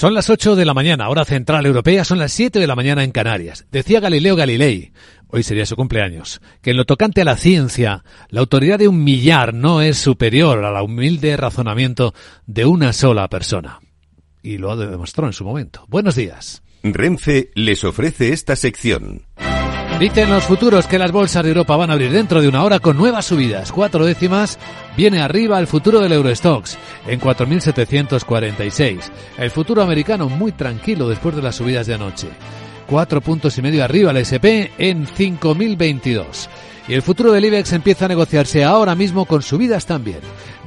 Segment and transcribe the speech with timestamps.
[0.00, 3.04] Son las 8 de la mañana, hora central europea, son las 7 de la mañana
[3.04, 3.66] en Canarias.
[3.70, 4.92] Decía Galileo Galilei,
[5.26, 9.04] hoy sería su cumpleaños, que en lo tocante a la ciencia, la autoridad de un
[9.04, 12.14] millar no es superior a la humilde razonamiento
[12.46, 13.80] de una sola persona.
[14.42, 15.84] Y lo demostró en su momento.
[15.86, 16.62] Buenos días.
[16.82, 19.26] Renfe les ofrece esta sección.
[20.00, 22.78] Dicen los futuros que las bolsas de Europa van a abrir dentro de una hora
[22.78, 23.70] con nuevas subidas.
[23.70, 24.58] Cuatro décimas.
[24.96, 29.10] Viene arriba el futuro del Eurostox en 4.746.
[29.36, 32.28] El futuro americano muy tranquilo después de las subidas de anoche.
[32.86, 36.48] Cuatro puntos y medio arriba el SP en 5.022.
[36.88, 40.20] Y el futuro del IBEX empieza a negociarse ahora mismo con subidas también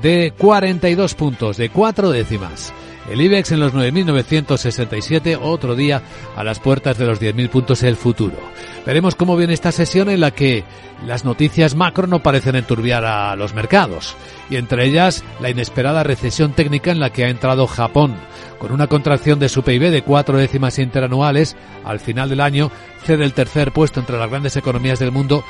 [0.04, 2.72] de 42 puntos, de cuatro décimas.
[3.10, 6.02] El IBEX en los 9.967, otro día
[6.36, 8.38] a las puertas de los 10.000 puntos el futuro.
[8.86, 10.64] Veremos cómo viene esta sesión en la que
[11.06, 14.16] las noticias macro no parecen enturbiar a los mercados,
[14.50, 18.16] y entre ellas la inesperada recesión técnica en la que ha entrado Japón.
[18.58, 22.72] Con una contracción de su PIB de cuatro décimas interanuales, al final del año
[23.04, 25.44] cede el tercer puesto entre las grandes economías del mundo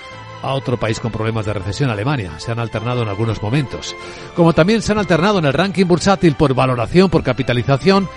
[0.43, 2.39] a otro país con problemas de recesión, Alemania.
[2.39, 3.95] Se han alternado en algunos momentos.
[4.35, 8.07] Como también se han alternado en el ranking bursátil por valoración, por capitalización,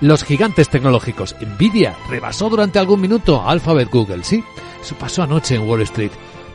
[0.00, 1.36] los gigantes tecnológicos.
[1.40, 4.42] Nvidia rebasó durante algún minuto Alphabet Google, sí.
[4.82, 6.10] Eso pasó anoche en Wall Street.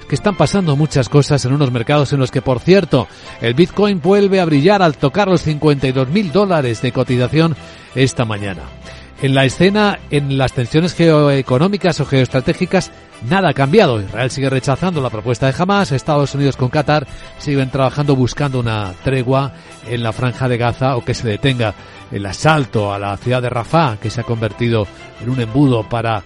[0.08, 3.08] Que están pasando muchas cosas en unos mercados en los que, por cierto,
[3.42, 7.56] el Bitcoin vuelve a brillar al tocar los 52 mil dólares de cotización
[7.94, 8.64] esta mañana.
[9.22, 12.90] En la escena, en las tensiones geoeconómicas o geoestratégicas,
[13.30, 14.02] nada ha cambiado.
[14.02, 15.92] Israel sigue rechazando la propuesta de Hamas.
[15.92, 17.06] Estados Unidos con Qatar
[17.38, 19.52] siguen trabajando buscando una tregua
[19.90, 21.74] en la franja de Gaza o que se detenga
[22.14, 24.88] el asalto a la ciudad de Rafah, que se ha convertido
[25.22, 26.24] en un embudo para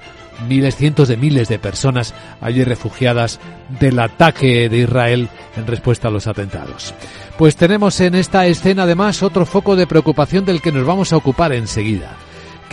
[0.48, 3.40] miles, cientos de miles de personas allí refugiadas
[3.80, 6.94] del ataque de Israel en respuesta a los atentados.
[7.40, 11.18] Pues tenemos en esta escena además otro foco de preocupación del que nos vamos a
[11.18, 12.16] ocupar enseguida.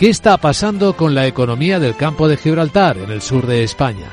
[0.01, 4.07] ¿Qué está pasando con la economía del campo de Gibraltar, en el sur de España?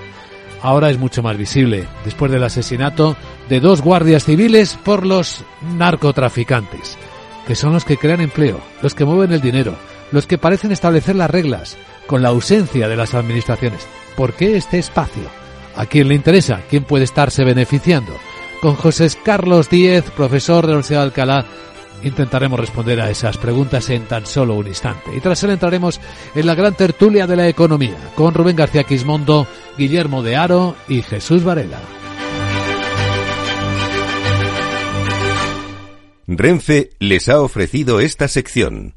[0.60, 3.16] Ahora es mucho más visible, después del asesinato
[3.48, 5.46] de dos guardias civiles por los
[5.78, 6.98] narcotraficantes,
[7.46, 9.76] que son los que crean empleo, los que mueven el dinero,
[10.12, 13.86] los que parecen establecer las reglas, con la ausencia de las administraciones.
[14.14, 15.24] ¿Por qué este espacio?
[15.74, 16.60] ¿A quién le interesa?
[16.68, 18.12] ¿Quién puede estarse beneficiando?
[18.60, 21.46] Con José Carlos Díez, profesor de la Universidad de Alcalá,
[22.02, 25.10] Intentaremos responder a esas preguntas en tan solo un instante.
[25.14, 26.00] Y tras él entraremos
[26.34, 31.02] en la gran tertulia de la economía con Rubén García Quismondo, Guillermo de Aro y
[31.02, 31.80] Jesús Varela.
[36.26, 38.94] Renfe les ha ofrecido esta sección.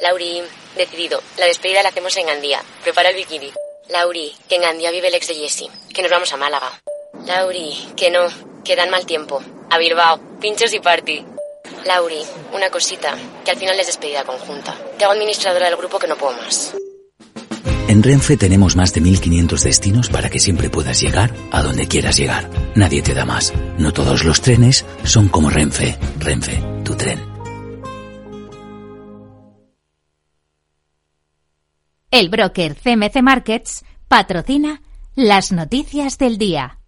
[0.00, 0.42] Lauri,
[0.76, 1.22] decidido.
[1.38, 2.60] La despedida la hacemos en Gandía.
[2.82, 3.52] Prepara el bikini.
[3.88, 5.70] Lauri, que en Gandía vive el ex de Jesse.
[5.94, 6.82] Que nos vamos a Málaga.
[7.24, 8.26] Lauri, que no.
[8.64, 9.40] Que dan mal tiempo.
[9.70, 10.18] A Bilbao.
[10.40, 11.31] Pinchos y party.
[11.86, 12.22] Lauri,
[12.52, 14.74] una cosita, que al final es despedida conjunta.
[14.98, 16.74] Te hago administradora del grupo que no puedo más.
[17.88, 22.16] En Renfe tenemos más de 1500 destinos para que siempre puedas llegar a donde quieras
[22.16, 22.48] llegar.
[22.74, 23.52] Nadie te da más.
[23.76, 25.98] No todos los trenes son como Renfe.
[26.18, 27.20] Renfe, tu tren.
[32.10, 34.82] El broker CMC Markets patrocina
[35.14, 36.78] las noticias del día.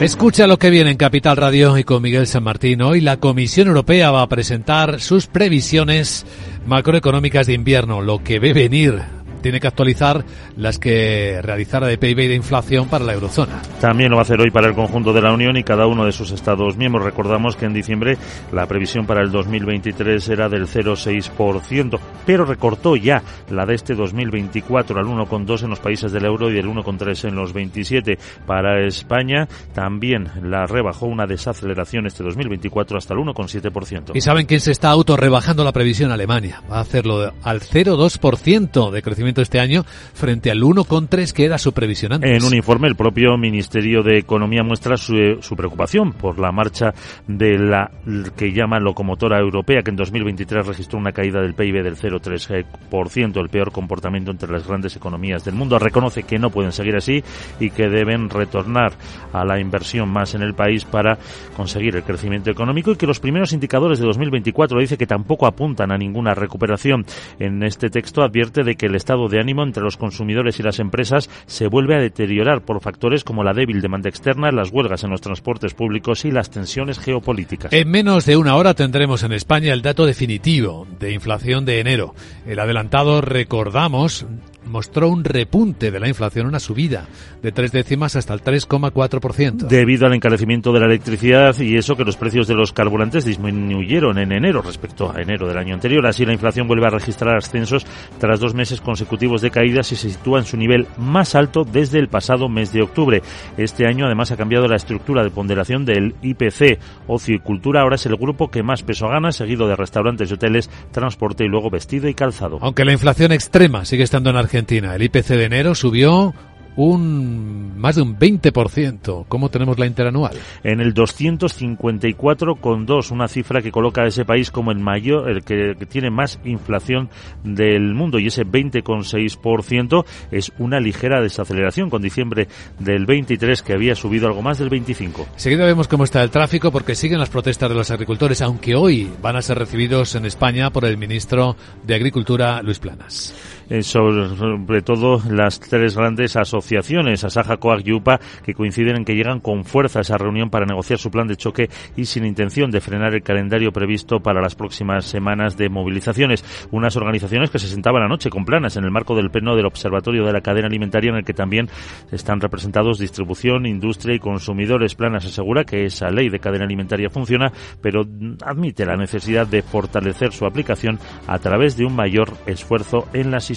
[0.00, 2.80] Escucha lo que viene en Capital Radio y con Miguel San Martín.
[2.80, 6.24] Hoy la Comisión Europea va a presentar sus previsiones
[6.66, 9.02] macroeconómicas de invierno, lo que ve venir
[9.40, 10.24] tiene que actualizar
[10.56, 13.60] las que realizara de PIB y de inflación para la eurozona.
[13.80, 16.04] También lo va a hacer hoy para el conjunto de la Unión y cada uno
[16.04, 17.04] de sus Estados miembros.
[17.04, 18.18] Recordamos que en diciembre
[18.52, 24.98] la previsión para el 2023 era del 0,6%, pero recortó ya la de este 2024
[24.98, 28.18] al 1,2 en los países del euro y del 1,3 en los 27.
[28.46, 34.12] Para España también la rebajó una desaceleración este 2024 hasta el 1,7%.
[34.14, 36.12] ¿Y saben quién se está auto rebajando la previsión?
[36.12, 36.62] Alemania.
[36.70, 41.72] Va a hacerlo al 0,2% de crecimiento este año frente al 1,3 que era su
[41.72, 42.24] previsión.
[42.24, 46.92] En un informe, el propio Ministerio de Economía muestra su, su, preocupación por la marcha
[47.26, 47.90] de la
[48.36, 53.48] que llama locomotora europea, que en 2023 registró una caída del PIB del 0,3%, el
[53.48, 55.78] peor comportamiento entre las grandes economías del mundo.
[55.78, 57.22] Reconoce que no pueden seguir así
[57.58, 58.92] y que deben retornar
[59.32, 61.18] a la inversión más en el país para
[61.56, 65.92] conseguir el crecimiento económico y que los primeros indicadores de 2024 dice que tampoco apuntan
[65.92, 67.04] a ninguna recuperación.
[67.38, 70.78] En este texto advierte de que el estado de ánimo entre los consumidores y las
[70.78, 75.10] empresas se vuelve a deteriorar por factores como la débil demanda externa, las huelgas en
[75.10, 77.72] los transportes públicos y las tensiones geopolíticas.
[77.72, 82.14] En menos de una hora tendremos en España el dato definitivo de inflación de enero.
[82.46, 84.26] El adelantado, recordamos,
[84.70, 87.06] mostró un repunte de la inflación, una subida
[87.42, 89.66] de tres décimas hasta el 3,4%.
[89.66, 94.18] Debido al encarecimiento de la electricidad y eso que los precios de los carburantes disminuyeron
[94.18, 96.06] en enero respecto a enero del año anterior.
[96.06, 97.86] Así la inflación vuelve a registrar ascensos
[98.18, 101.98] tras dos meses consecutivos de caídas y se sitúa en su nivel más alto desde
[101.98, 103.22] el pasado mes de octubre.
[103.56, 106.78] Este año además ha cambiado la estructura de ponderación del IPC.
[107.06, 110.34] Ocio y cultura ahora es el grupo que más peso gana, seguido de restaurantes y
[110.34, 112.58] hoteles, transporte y luego vestido y calzado.
[112.60, 116.34] Aunque la inflación extrema sigue estando en Argentina, el IPC de enero subió
[116.76, 119.24] un más de un 20%.
[119.28, 120.36] ¿Cómo tenemos la interanual?
[120.62, 125.74] En el 254,2, una cifra que coloca a ese país como el mayor, el que,
[125.78, 127.10] que tiene más inflación
[127.42, 132.48] del mundo y ese 20,6% es una ligera desaceleración con diciembre
[132.78, 135.28] del 23 que había subido algo más del 25.
[135.36, 139.10] Seguida vemos cómo está el tráfico porque siguen las protestas de los agricultores, aunque hoy
[139.22, 143.34] van a ser recibidos en España por el ministro de Agricultura, Luis Planas.
[143.70, 149.14] Eh, sobre, todo las tres grandes asociaciones, Asaja, COAG y UPA, que coinciden en que
[149.14, 152.72] llegan con fuerza a esa reunión para negociar su plan de choque y sin intención
[152.72, 156.44] de frenar el calendario previsto para las próximas semanas de movilizaciones.
[156.72, 160.26] Unas organizaciones que se sentaban anoche con planas en el marco del pleno del Observatorio
[160.26, 161.68] de la Cadena Alimentaria en el que también
[162.10, 164.96] están representados distribución, industria y consumidores.
[164.96, 168.02] Planas asegura que esa ley de cadena alimentaria funciona, pero
[168.44, 173.50] admite la necesidad de fortalecer su aplicación a través de un mayor esfuerzo en las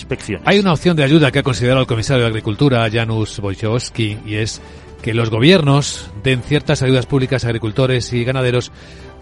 [0.45, 4.35] Hay una opción de ayuda que ha considerado el comisario de Agricultura, Janusz Wojciechowski, y
[4.35, 4.61] es
[5.01, 8.71] que los gobiernos den ciertas ayudas públicas a agricultores y ganaderos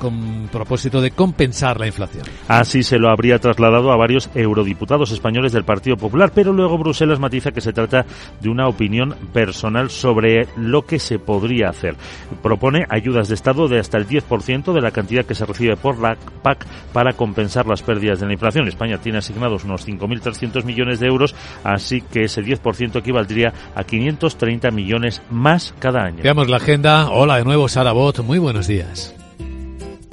[0.02, 2.24] con propósito de compensar la inflación.
[2.48, 7.20] Así se lo habría trasladado a varios eurodiputados españoles del Partido Popular, pero luego Bruselas
[7.20, 8.08] matiza que se trata
[8.40, 11.96] de una opinión personal sobre lo que se podría hacer.
[12.42, 16.00] Propone ayudas de Estado de hasta el 10% de la cantidad que se recibe por
[16.00, 18.68] la PAC para compensar las pérdidas de la inflación.
[18.68, 24.72] España tiene asignados unos 5.300 millones de euros, así que ese 10% equivaldría a 530
[24.72, 26.24] millones más cada año.
[26.24, 27.12] Veamos la agenda.
[27.12, 28.24] Hola de nuevo, Sara Bot.
[28.24, 29.14] Muy buenos días.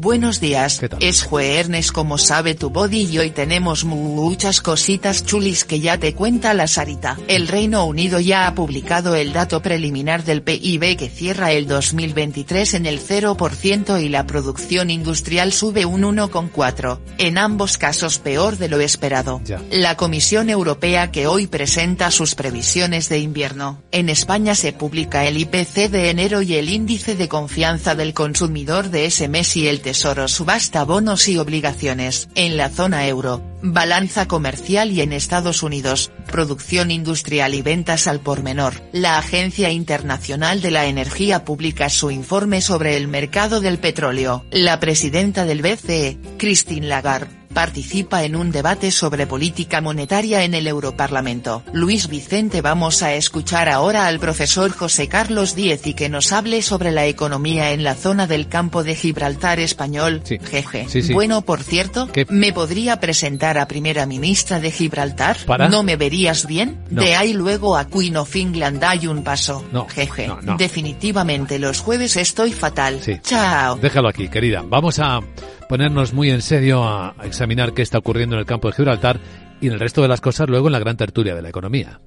[0.01, 5.81] Buenos días, es jueves como sabe tu body y hoy tenemos muchas cositas chulis que
[5.81, 7.19] ya te cuenta la Sarita.
[7.27, 12.75] El Reino Unido ya ha publicado el dato preliminar del PIB que cierra el 2023
[12.75, 18.69] en el 0% y la producción industrial sube un 1,4, en ambos casos peor de
[18.69, 19.41] lo esperado.
[19.45, 19.61] Ya.
[19.73, 23.83] La Comisión Europea que hoy presenta sus previsiones de invierno.
[23.91, 28.91] En España se publica el IPC de enero y el índice de confianza del consumidor
[28.91, 32.29] de ese mes y el Tesoro subasta bonos y obligaciones.
[32.35, 38.21] En la zona euro, balanza comercial y en Estados Unidos, producción industrial y ventas al
[38.21, 38.75] por menor.
[38.93, 44.45] La Agencia Internacional de la Energía publica su informe sobre el mercado del petróleo.
[44.51, 50.67] La presidenta del BCE, Christine Lagarde, participa en un debate sobre política monetaria en el
[50.67, 51.63] Europarlamento.
[51.73, 56.63] Luis Vicente vamos a escuchar ahora al profesor José Carlos Díez y que nos hable
[56.63, 60.21] sobre la economía en la zona del campo de Gibraltar español.
[60.25, 60.39] Sí.
[60.39, 60.87] Jeje.
[60.89, 61.13] Sí, sí.
[61.13, 62.27] Bueno, por cierto, ¿Qué?
[62.29, 65.37] ¿me podría presentar a primera ministra de Gibraltar?
[65.47, 65.69] ¿Para?
[65.69, 66.79] ¿No me verías bien?
[66.91, 67.03] No.
[67.03, 69.65] De ahí luego a Queen of England hay un paso.
[69.73, 70.29] No, Jeje.
[70.29, 70.57] no, no.
[70.57, 73.01] Definitivamente los jueves estoy fatal.
[73.03, 73.19] Sí.
[73.23, 73.77] Chao.
[73.77, 74.63] Déjalo aquí, querida.
[74.67, 75.21] Vamos a
[75.69, 79.21] ponernos muy en serio a examinar qué está ocurriendo en el campo de Gibraltar
[79.61, 82.01] y en el resto de las cosas luego en la gran tertulia de la economía.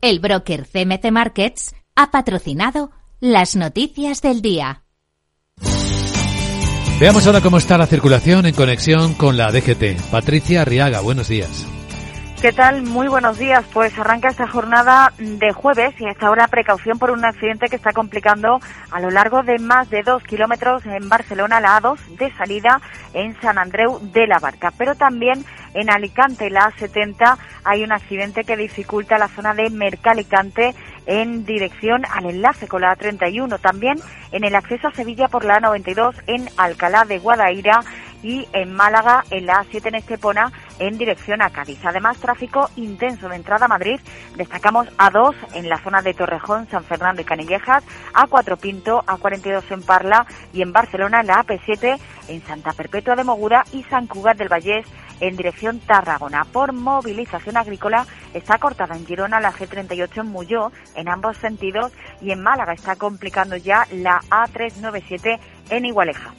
[0.00, 4.84] El broker CMC Markets ha patrocinado las noticias del día.
[7.00, 10.10] Veamos ahora cómo está la circulación en conexión con la DGT.
[10.10, 11.66] Patricia Arriaga, buenos días.
[12.40, 12.82] ¿Qué tal?
[12.82, 13.64] Muy buenos días.
[13.74, 17.92] Pues arranca esta jornada de jueves y hasta ahora precaución por un accidente que está
[17.92, 18.60] complicando
[18.92, 22.80] a lo largo de más de dos kilómetros en Barcelona, la A2 de salida
[23.12, 24.72] en San Andreu de la Barca.
[24.78, 30.76] Pero también en Alicante, la A70, hay un accidente que dificulta la zona de Mercalicante
[31.06, 33.58] en dirección al enlace con la A31.
[33.60, 33.98] También
[34.30, 37.80] en el acceso a Sevilla por la A92 en Alcalá de Guadaira
[38.22, 41.84] y en Málaga en la A7 en Estepona en dirección a Cádiz.
[41.84, 44.00] Además, tráfico intenso de entrada a Madrid.
[44.36, 47.84] Destacamos A2 en la zona de Torrejón, San Fernando y Canillejas,
[48.14, 51.98] A4 Pinto, A42 en Parla y en Barcelona en la AP7
[52.28, 54.86] en Santa Perpetua de Mogura y San Cugat del Vallés
[55.20, 56.44] en dirección Tarragona.
[56.44, 62.30] Por movilización agrícola está cortada en Girona la G38 en Muyó en ambos sentidos y
[62.30, 65.38] en Málaga está complicando ya la A397
[65.70, 66.32] en Igualeja.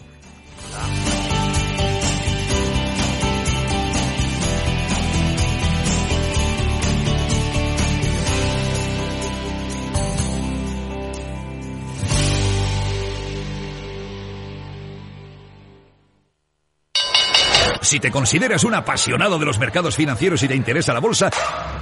[17.89, 21.31] Si te consideras un apasionado de los mercados financieros y te interesa la bolsa,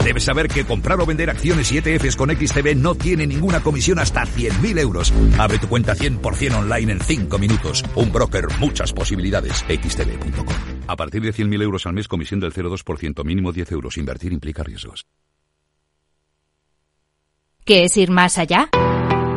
[0.06, 4.00] debes saber que comprar o vender acciones y ETFs con XTB no tiene ninguna comisión
[4.00, 5.14] hasta 100.000 euros.
[5.38, 7.84] Abre tu cuenta 100% online en 5 minutos.
[7.96, 9.66] Un broker, muchas posibilidades.
[9.68, 10.56] XTB.com.
[10.88, 13.98] A partir de 100.000 euros al mes, comisión del 0,2%, mínimo 10 euros.
[13.98, 15.06] Invertir implica riesgos.
[17.66, 18.70] ¿Qué es ir más allá?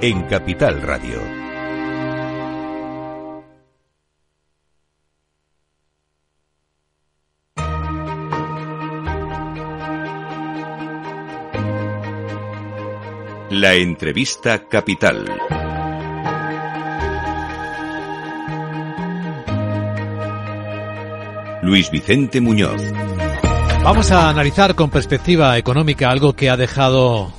[0.00, 1.20] en Capital Radio.
[13.50, 15.24] La entrevista capital.
[21.62, 22.80] Luis Vicente Muñoz.
[23.82, 27.32] Vamos a analizar con perspectiva económica algo que ha dejado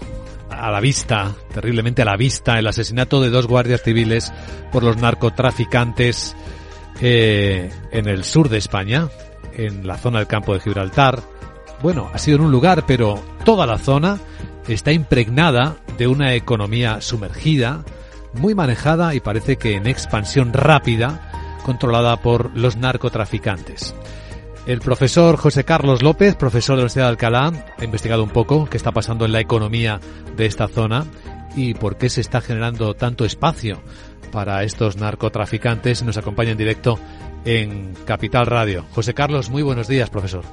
[0.59, 4.31] a la vista, terriblemente a la vista, el asesinato de dos guardias civiles
[4.71, 6.35] por los narcotraficantes
[7.01, 9.09] eh, en el sur de España,
[9.53, 11.21] en la zona del campo de Gibraltar.
[11.81, 14.19] Bueno, ha sido en un lugar, pero toda la zona
[14.67, 17.83] está impregnada de una economía sumergida,
[18.33, 23.95] muy manejada y parece que en expansión rápida, controlada por los narcotraficantes.
[24.65, 28.67] El profesor José Carlos López, profesor de la Universidad de Alcalá, ha investigado un poco
[28.69, 29.99] qué está pasando en la economía
[30.35, 31.05] de esta zona
[31.55, 33.81] y por qué se está generando tanto espacio
[34.31, 36.03] para estos narcotraficantes.
[36.03, 36.99] Nos acompaña en directo
[37.45, 38.85] en Capital Radio.
[38.91, 40.43] José Carlos, muy buenos días, profesor.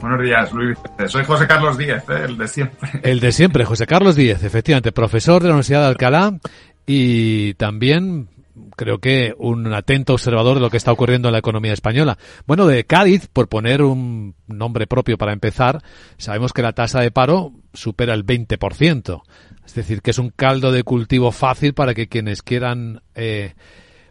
[0.00, 0.76] Buenos días, Luis.
[1.06, 2.24] Soy José Carlos Díez, ¿eh?
[2.24, 2.90] el de siempre.
[3.04, 6.38] El de siempre, José Carlos Díez, efectivamente, profesor de la Universidad de Alcalá
[6.86, 8.28] y también
[8.76, 12.18] creo que un atento observador de lo que está ocurriendo en la economía española.
[12.46, 15.82] Bueno, de Cádiz, por poner un nombre propio para empezar,
[16.18, 19.22] sabemos que la tasa de paro supera el 20%.
[19.64, 23.54] Es decir, que es un caldo de cultivo fácil para que quienes quieran eh,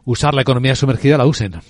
[0.05, 1.61] usar la economía sumergida la usen.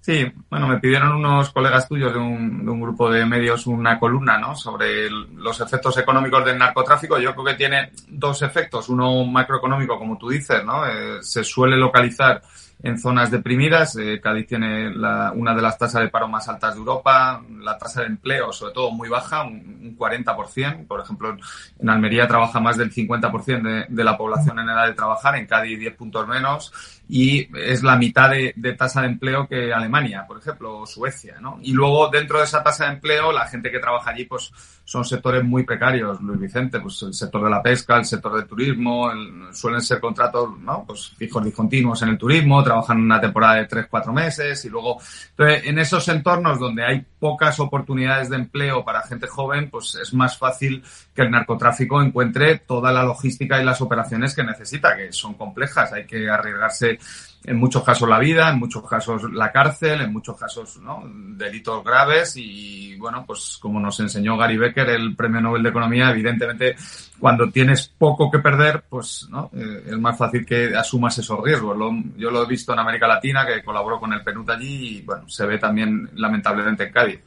[0.00, 3.98] Sí, bueno, me pidieron unos colegas tuyos de un, de un, grupo de medios una
[3.98, 4.56] columna, ¿no?
[4.56, 7.18] Sobre los efectos económicos del narcotráfico.
[7.18, 8.88] Yo creo que tiene dos efectos.
[8.88, 10.86] Uno macroeconómico, como tú dices, ¿no?
[10.86, 12.40] Eh, se suele localizar
[12.82, 13.96] en zonas deprimidas.
[13.96, 17.78] Eh, Cádiz tiene la, una de las tasas de paro más altas de Europa, la
[17.78, 20.86] tasa de empleo, sobre todo, muy baja, un, un 40%.
[20.86, 21.36] Por ejemplo,
[21.78, 25.46] en Almería trabaja más del 50% de, de la población en edad de trabajar, en
[25.46, 26.72] Cádiz 10 puntos menos
[27.12, 31.38] y es la mitad de, de, tasa de empleo que Alemania, por ejemplo, o Suecia,
[31.40, 31.58] ¿no?
[31.60, 34.52] Y luego dentro de esa tasa de empleo, la gente que trabaja allí, pues
[34.90, 38.48] son sectores muy precarios, Luis Vicente, pues el sector de la pesca, el sector del
[38.48, 40.82] turismo, el, suelen ser contratos, ¿no?
[40.84, 44.98] Pues fijos discontinuos en el turismo, trabajan una temporada de tres, cuatro meses y luego,
[45.30, 50.12] entonces, en esos entornos donde hay pocas oportunidades de empleo para gente joven, pues es
[50.12, 50.82] más fácil
[51.14, 55.92] que el narcotráfico encuentre toda la logística y las operaciones que necesita, que son complejas,
[55.92, 56.98] hay que arriesgarse
[57.44, 61.02] en muchos casos la vida, en muchos casos la cárcel, en muchos casos ¿no?
[61.06, 66.10] delitos graves y bueno, pues como nos enseñó Gary Becker, el premio Nobel de Economía,
[66.10, 66.76] evidentemente
[67.18, 69.50] cuando tienes poco que perder, pues ¿no?
[69.54, 71.76] Eh, es más fácil que asumas esos riesgos.
[71.76, 75.02] Lo, yo lo he visto en América Latina, que colaboró con el PNUD allí y
[75.02, 77.20] bueno, se ve también lamentablemente en Cádiz.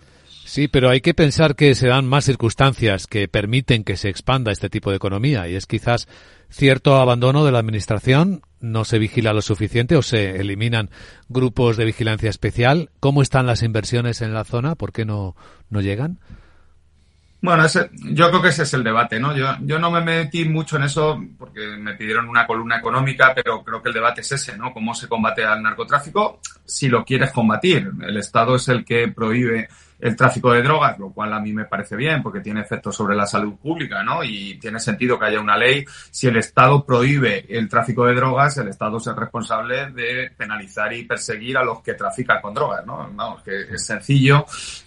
[0.45, 4.51] Sí, pero hay que pensar que se dan más circunstancias que permiten que se expanda
[4.51, 6.07] este tipo de economía y es quizás
[6.49, 10.89] cierto abandono de la administración, no se vigila lo suficiente o se eliminan
[11.27, 12.89] grupos de vigilancia especial.
[12.99, 14.75] ¿Cómo están las inversiones en la zona?
[14.75, 15.35] ¿Por qué no,
[15.69, 16.19] no llegan?
[17.41, 19.35] Bueno, ese, yo creo que ese es el debate, ¿no?
[19.35, 23.61] Yo, yo no me metí mucho en eso porque me pidieron una columna económica, pero
[23.65, 24.71] creo que el debate es ese, ¿no?
[24.71, 26.39] ¿Cómo se combate al narcotráfico?
[26.63, 27.91] Si lo quieres combatir.
[28.01, 29.67] El Estado es el que prohíbe
[30.03, 33.15] el tráfico de drogas, lo cual a mí me parece bien porque tiene efectos sobre
[33.15, 34.21] la salud pública, ¿no?
[34.21, 35.85] Y tiene sentido que haya una ley.
[36.11, 40.91] Si el Estado prohíbe el tráfico de drogas, el Estado es el responsable de penalizar
[40.91, 43.09] y perseguir a los que trafican con drogas, ¿no?
[43.13, 44.45] Vamos, que es sencillo.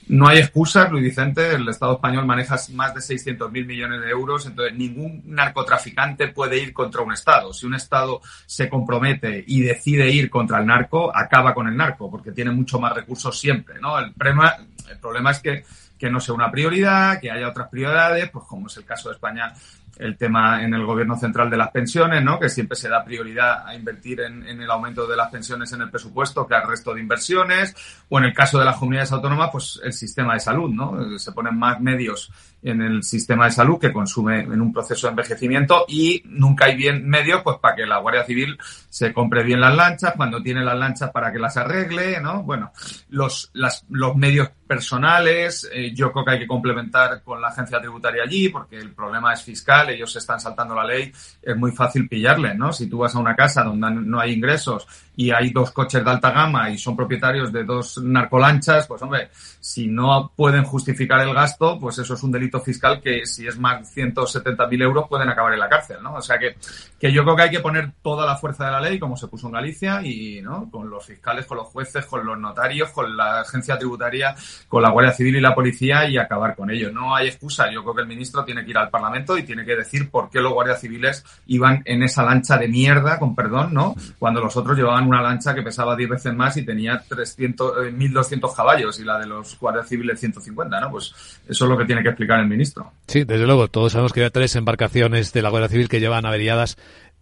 [0.09, 1.55] No hay excusas, Luis Vicente.
[1.55, 6.59] El Estado español maneja más de 600 mil millones de euros, entonces ningún narcotraficante puede
[6.59, 7.55] ir contra un Estado.
[7.55, 12.11] Si un Estado se compromete y decide ir contra el narco, acaba con el narco,
[12.11, 13.99] porque tiene mucho más recursos siempre, ¿no?
[13.99, 14.55] El problema,
[14.91, 15.65] el problema es que,
[15.99, 19.15] que no sea una prioridad, que haya otras prioridades, pues como es el caso de
[19.15, 19.55] España,
[19.99, 22.39] el tema en el gobierno central de las pensiones, ¿no?
[22.39, 25.81] Que siempre se da prioridad a invertir en, en, el aumento de las pensiones en
[25.81, 27.75] el presupuesto que al resto de inversiones.
[28.09, 31.19] O en el caso de las comunidades autónomas, pues el sistema de salud, ¿no?
[31.19, 32.31] Se ponen más medios
[32.67, 36.77] en el sistema de salud que consume en un proceso de envejecimiento y nunca hay
[36.77, 38.59] bien medios pues para que la Guardia Civil
[38.89, 42.43] se compre bien las lanchas, cuando tiene las lanchas para que las arregle, ¿no?
[42.43, 42.73] Bueno,
[43.11, 47.81] los, las, los medios personales, eh, yo creo que hay que complementar con la agencia
[47.81, 51.71] tributaria allí porque el problema es fiscal, ellos se están saltando la ley, es muy
[51.71, 52.73] fácil pillarle, ¿no?
[52.73, 56.11] Si tú vas a una casa donde no hay ingresos y hay dos coches de
[56.11, 59.31] alta gama y son propietarios de dos narcolanchas, pues hombre,
[59.61, 63.59] si no pueden justificar el gasto, pues eso es un delito fiscal que si es
[63.59, 66.15] más de 170.000 euros pueden acabar en la cárcel, ¿no?
[66.15, 66.57] O sea que,
[66.99, 69.29] que yo creo que hay que poner toda la fuerza de la ley, como se
[69.29, 70.71] puso en Galicia, y, ¿no?
[70.71, 74.35] Con los fiscales, con los jueces, con los notarios, con la agencia tributaria,
[74.69, 76.91] con la Guardia Civil y la policía y acabar con ello.
[76.91, 77.71] No hay excusa.
[77.71, 80.31] Yo creo que el ministro tiene que ir al Parlamento y tiene que decir por
[80.31, 83.95] qué los guardias civiles iban en esa lancha de mierda, con perdón, ¿no?
[84.19, 88.37] Cuando los otros llevaban una lancha que pesaba 10 veces más y tenía 300, 1.200
[88.37, 90.91] eh, caballos y la de los guardias civiles 150, ¿no?
[90.91, 92.93] Pues eso es lo que tiene que explicar el ministro.
[93.07, 93.69] Sí, desde luego.
[93.69, 96.77] Todos sabemos que hay tres embarcaciones de la Guardia Civil que llevan averiadas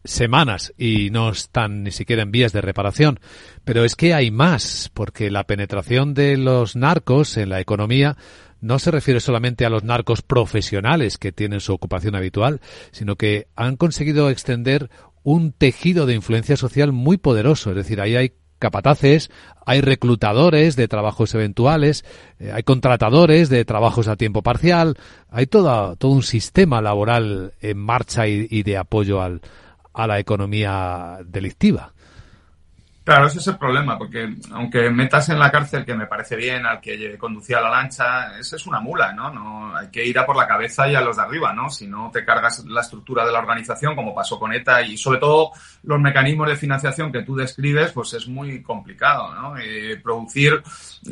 [0.04, 3.20] semanas y no están ni siquiera en vías de reparación.
[3.64, 8.16] Pero es que hay más, porque la penetración de los narcos en la economía
[8.60, 12.60] no se refiere solamente a los narcos profesionales que tienen su ocupación habitual,
[12.92, 14.88] sino que han conseguido extender
[15.22, 17.70] un tejido de influencia social muy poderoso.
[17.70, 19.30] Es decir, ahí hay capataces,
[19.66, 22.04] hay reclutadores de trabajos eventuales,
[22.38, 24.96] eh, hay contratadores de trabajos a tiempo parcial,
[25.30, 29.40] hay todo, todo un sistema laboral en marcha y, y de apoyo al,
[29.94, 31.93] a la economía delictiva.
[33.04, 36.64] Claro, ese es el problema, porque aunque metas en la cárcel, que me parece bien,
[36.64, 39.30] al que conducía la lancha, esa es una mula, ¿no?
[39.30, 41.68] no Hay que ir a por la cabeza y a los de arriba, ¿no?
[41.68, 45.18] Si no te cargas la estructura de la organización, como pasó con ETA, y sobre
[45.18, 45.50] todo
[45.82, 49.58] los mecanismos de financiación que tú describes, pues es muy complicado, ¿no?
[49.58, 50.62] Eh, producir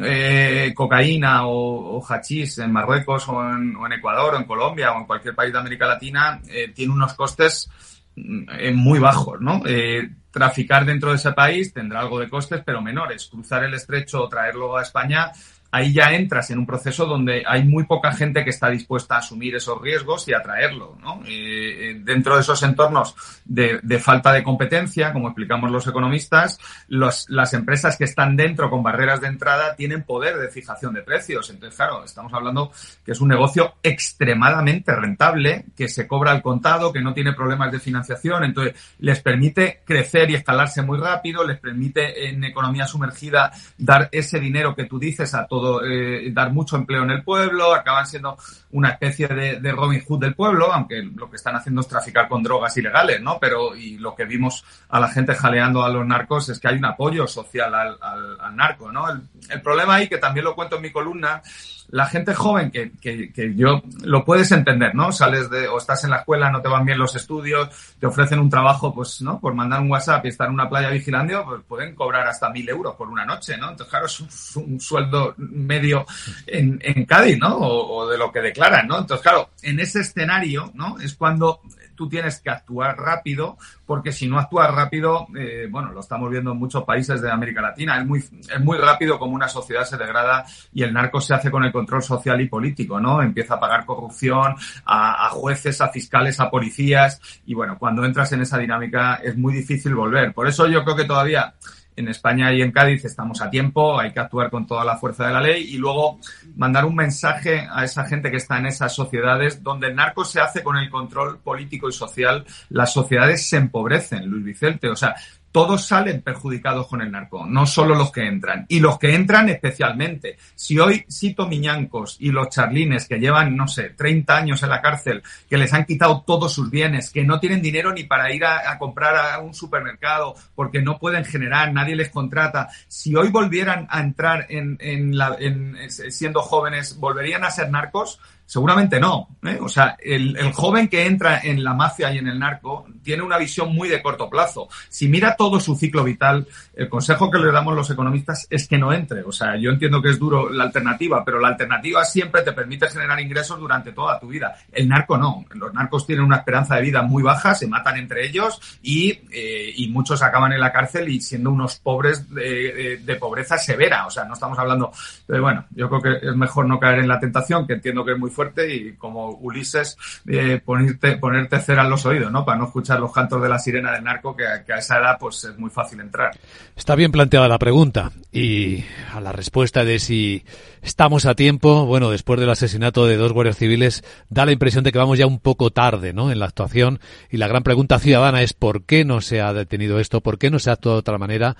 [0.00, 4.92] eh, cocaína o, o, hachís en Marruecos o en, o en, Ecuador o en Colombia
[4.92, 7.68] o en cualquier país de América Latina eh, tiene unos costes
[8.16, 9.62] muy bajos, ¿no?
[9.66, 13.26] Eh, traficar dentro de ese país tendrá algo de costes, pero menores.
[13.26, 15.32] Cruzar el estrecho o traerlo a España
[15.72, 19.18] ahí ya entras en un proceso donde hay muy poca gente que está dispuesta a
[19.18, 20.98] asumir esos riesgos y a traerlo.
[21.00, 21.22] ¿no?
[21.26, 26.58] Eh, dentro de esos entornos de, falta de competencia, como explicamos los economistas,
[26.88, 31.48] las empresas que están dentro con barreras de entrada tienen poder de fijación de precios.
[31.48, 32.70] Entonces, claro, estamos hablando
[33.04, 37.72] que es un negocio extremadamente rentable, que se cobra al contado, que no tiene problemas
[37.72, 43.52] de financiación, entonces les permite crecer y escalarse muy rápido, les permite en economía sumergida
[43.78, 45.46] dar ese dinero que tú dices a
[45.84, 48.36] eh, dar mucho empleo en el pueblo, acaban siendo
[48.72, 52.42] una especie de, Robin Hood del pueblo, aunque lo que están haciendo es traficar con
[52.42, 53.38] drogas ilegales, ¿no?
[53.40, 56.76] Pero, y lo que vimos a la gente jaleando a los narcos es que hay
[56.76, 59.06] un apoyo social al, narco, ¿no?
[59.08, 61.42] El problema ahí, que también lo cuento en mi columna,
[61.88, 65.12] la gente joven que, que, que, yo lo puedes entender, ¿no?
[65.12, 67.68] Sales de, o estás en la escuela, no te van bien los estudios,
[67.98, 69.40] te ofrecen un trabajo, pues, ¿no?
[69.40, 72.68] Por mandar un WhatsApp y estar en una playa vigilando, pues pueden cobrar hasta mil
[72.68, 73.70] euros por una noche, ¿no?
[73.70, 76.06] Entonces, claro, es un, sueldo medio
[76.46, 77.56] en, en Cádiz, ¿no?
[77.58, 78.98] O, de lo que declaran, ¿no?
[78.98, 80.98] Entonces, claro, en ese escenario, ¿no?
[80.98, 81.60] Es cuando
[81.94, 86.52] tú tienes que actuar rápido, porque si no actúas rápido, eh, bueno, lo estamos viendo
[86.52, 89.96] en muchos países de América Latina, es muy, es muy rápido como una sociedad se
[89.96, 93.22] degrada y el narco se hace con el control social y político, ¿no?
[93.22, 98.32] Empieza a pagar corrupción a, a jueces, a fiscales, a policías, y bueno, cuando entras
[98.32, 100.32] en esa dinámica es muy difícil volver.
[100.32, 101.54] Por eso yo creo que todavía
[101.96, 105.26] en España y en Cádiz estamos a tiempo, hay que actuar con toda la fuerza
[105.26, 106.18] de la ley y luego
[106.56, 110.40] mandar un mensaje a esa gente que está en esas sociedades donde el narco se
[110.40, 114.88] hace con el control político y social, las sociedades se empobrecen, Luis Vicente.
[114.88, 115.14] O sea,
[115.52, 118.64] todos salen perjudicados con el narco, no solo los que entran.
[118.68, 120.38] Y los que entran especialmente.
[120.54, 124.80] Si hoy Sito Miñancos y los charlines que llevan, no sé, 30 años en la
[124.80, 128.44] cárcel, que les han quitado todos sus bienes, que no tienen dinero ni para ir
[128.44, 133.86] a, comprar a un supermercado porque no pueden generar, nadie les contrata, si hoy volvieran
[133.90, 134.78] a entrar en,
[135.16, 138.18] la, en siendo jóvenes, ¿volverían a ser narcos?
[138.52, 139.28] Seguramente no.
[139.44, 139.58] ¿eh?
[139.62, 143.22] O sea, el, el, joven que entra en la mafia y en el narco tiene
[143.22, 144.68] una visión muy de corto plazo.
[144.90, 148.76] Si mira todo su ciclo vital, el consejo que le damos los economistas es que
[148.76, 149.22] no entre.
[149.22, 152.90] O sea, yo entiendo que es duro la alternativa, pero la alternativa siempre te permite
[152.90, 154.54] generar ingresos durante toda tu vida.
[154.70, 155.46] El narco no.
[155.54, 159.72] Los narcos tienen una esperanza de vida muy baja, se matan entre ellos y, eh,
[159.76, 164.06] y muchos acaban en la cárcel y siendo unos pobres de, de, pobreza severa.
[164.06, 164.92] O sea, no estamos hablando.
[165.26, 168.12] Pero bueno, yo creo que es mejor no caer en la tentación, que entiendo que
[168.12, 172.44] es muy fuerte y como Ulises eh, ponerte, ponerte cera en los oídos, ¿no?
[172.44, 175.44] Para no escuchar los cantos de la sirena del narco, que, a esa edad pues
[175.44, 176.30] es muy fácil entrar.
[176.76, 180.44] Está bien planteada la pregunta y a la respuesta de si
[180.82, 184.92] estamos a tiempo, bueno, después del asesinato de dos guardias civiles, da la impresión de
[184.92, 186.30] que vamos ya un poco tarde, ¿no?
[186.30, 187.00] En la actuación
[187.30, 190.20] y la gran pregunta ciudadana es ¿por qué no se ha detenido esto?
[190.20, 191.56] ¿Por qué no se ha actuado de otra manera?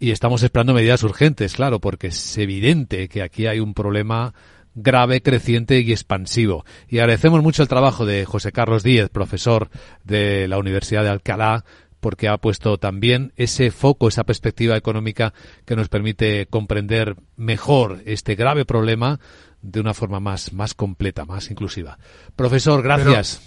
[0.00, 4.32] Y estamos esperando medidas urgentes, claro, porque es evidente que aquí hay un problema
[4.82, 6.64] grave, creciente y expansivo.
[6.88, 9.68] Y agradecemos mucho el trabajo de José Carlos Díez, profesor
[10.04, 11.64] de la Universidad de Alcalá,
[12.00, 15.32] porque ha puesto también ese foco, esa perspectiva económica
[15.64, 19.18] que nos permite comprender mejor este grave problema
[19.62, 21.98] de una forma más, más completa, más inclusiva.
[22.36, 23.42] Profesor, gracias.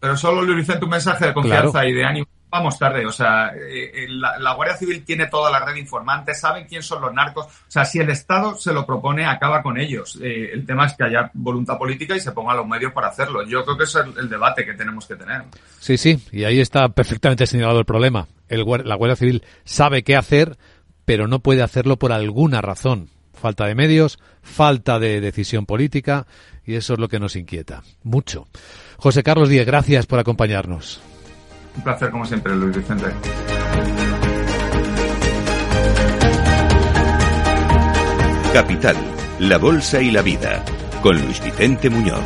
[0.00, 3.06] Pero, solo le hice un mensaje de confianza y de ánimo vamos tarde.
[3.06, 6.82] O sea, eh, eh, la, Guardia Civil tiene toda la red de informantes, saben quién
[6.82, 7.46] son los narcos.
[7.46, 10.18] O sea, si el Estado se lo propone, acaba con ellos.
[10.22, 13.44] Eh, el tema es que haya voluntad política y se pongan los medios para hacerlo.
[13.46, 15.42] Yo creo que ese es el, debate que tenemos que tener.
[15.78, 18.26] Sí, sí, y ahí está perfectamente señalado el problema.
[18.48, 20.56] La Guardia Civil sabe qué hacer,
[21.04, 23.08] pero no puede hacerlo por alguna razón.
[23.34, 26.26] Falta de medios, falta de decisión política,
[26.64, 27.82] y eso es lo que nos inquieta.
[28.02, 28.48] Mucho.
[28.96, 31.00] José Carlos Díez, gracias por acompañarnos.
[31.78, 33.06] Un placer, como siempre, Luis Vicente.
[38.52, 38.96] Capital,
[39.38, 40.64] la Bolsa y la Vida,
[41.00, 42.24] con Luis Vicente Muñoz.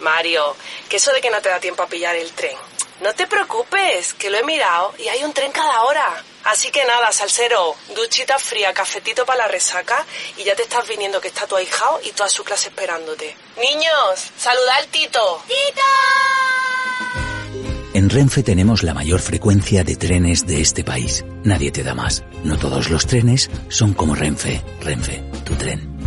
[0.00, 0.54] Mario,
[0.90, 2.56] que eso de que no te da tiempo a pillar el tren.
[3.00, 6.22] No te preocupes, que lo he mirado y hay un tren cada hora.
[6.48, 10.06] Así que nada, salsero, duchita fría, cafetito para la resaca
[10.38, 13.36] y ya te estás viniendo que está tu ahijado y toda su clase esperándote.
[13.60, 15.42] Niños, saluda al Tito.
[15.46, 15.82] ¡Tito!
[17.92, 21.22] En Renfe tenemos la mayor frecuencia de trenes de este país.
[21.44, 22.24] Nadie te da más.
[22.44, 24.62] No todos los trenes son como Renfe.
[24.80, 25.98] Renfe, tu tren.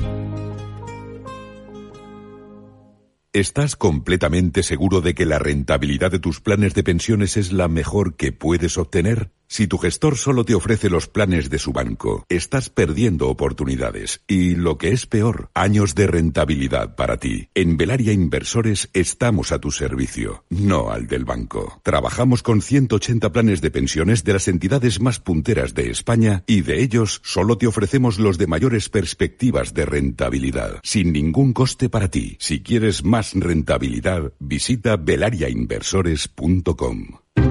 [3.32, 8.16] ¿Estás completamente seguro de que la rentabilidad de tus planes de pensiones es la mejor
[8.16, 9.30] que puedes obtener?
[9.52, 14.56] Si tu gestor solo te ofrece los planes de su banco, estás perdiendo oportunidades y,
[14.56, 17.50] lo que es peor, años de rentabilidad para ti.
[17.54, 21.82] En Velaria Inversores estamos a tu servicio, no al del banco.
[21.84, 26.82] Trabajamos con 180 planes de pensiones de las entidades más punteras de España y de
[26.82, 32.38] ellos solo te ofrecemos los de mayores perspectivas de rentabilidad, sin ningún coste para ti.
[32.40, 37.51] Si quieres más rentabilidad, visita velariainversores.com.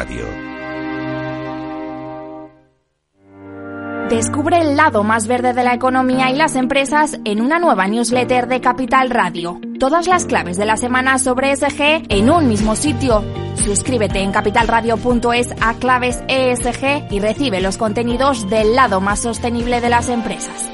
[4.09, 8.47] Descubre el lado más verde de la economía y las empresas en una nueva newsletter
[8.47, 9.61] de Capital Radio.
[9.79, 13.23] Todas las claves de la semana sobre ESG en un mismo sitio.
[13.55, 19.89] Suscríbete en capitalradio.es a claves ESG y recibe los contenidos del lado más sostenible de
[19.89, 20.69] las empresas.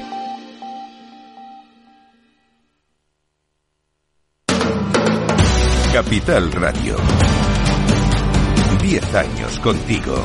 [5.92, 6.96] Capital Radio.
[9.00, 10.16] 10 años contigo.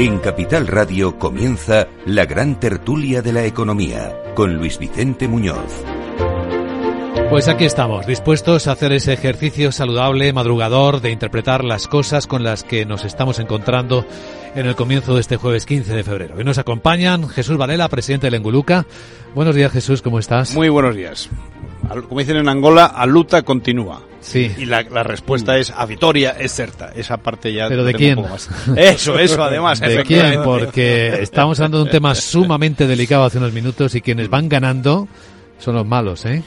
[0.00, 5.82] En Capital Radio comienza la gran tertulia de la economía con Luis Vicente Muñoz.
[7.30, 12.44] Pues aquí estamos, dispuestos a hacer ese ejercicio saludable, madrugador, de interpretar las cosas con
[12.44, 14.06] las que nos estamos encontrando
[14.54, 16.36] en el comienzo de este jueves 15 de febrero.
[16.36, 18.86] Hoy nos acompañan Jesús Varela, presidente del Enguluca.
[19.34, 20.54] Buenos días, Jesús, ¿cómo estás?
[20.54, 21.28] Muy buenos días.
[22.08, 24.07] Como dicen en Angola, a luta continúa.
[24.20, 24.52] Sí.
[24.58, 26.90] Y la, respuesta es a Vitoria es certa.
[26.94, 27.68] Esa parte ya.
[27.68, 28.18] ¿Pero de quién?
[28.76, 29.80] Eso, eso, además.
[29.80, 30.42] ¿De quién?
[30.42, 35.08] Porque estamos hablando de un tema sumamente delicado hace unos minutos y quienes van ganando
[35.58, 36.42] son los malos, ¿eh?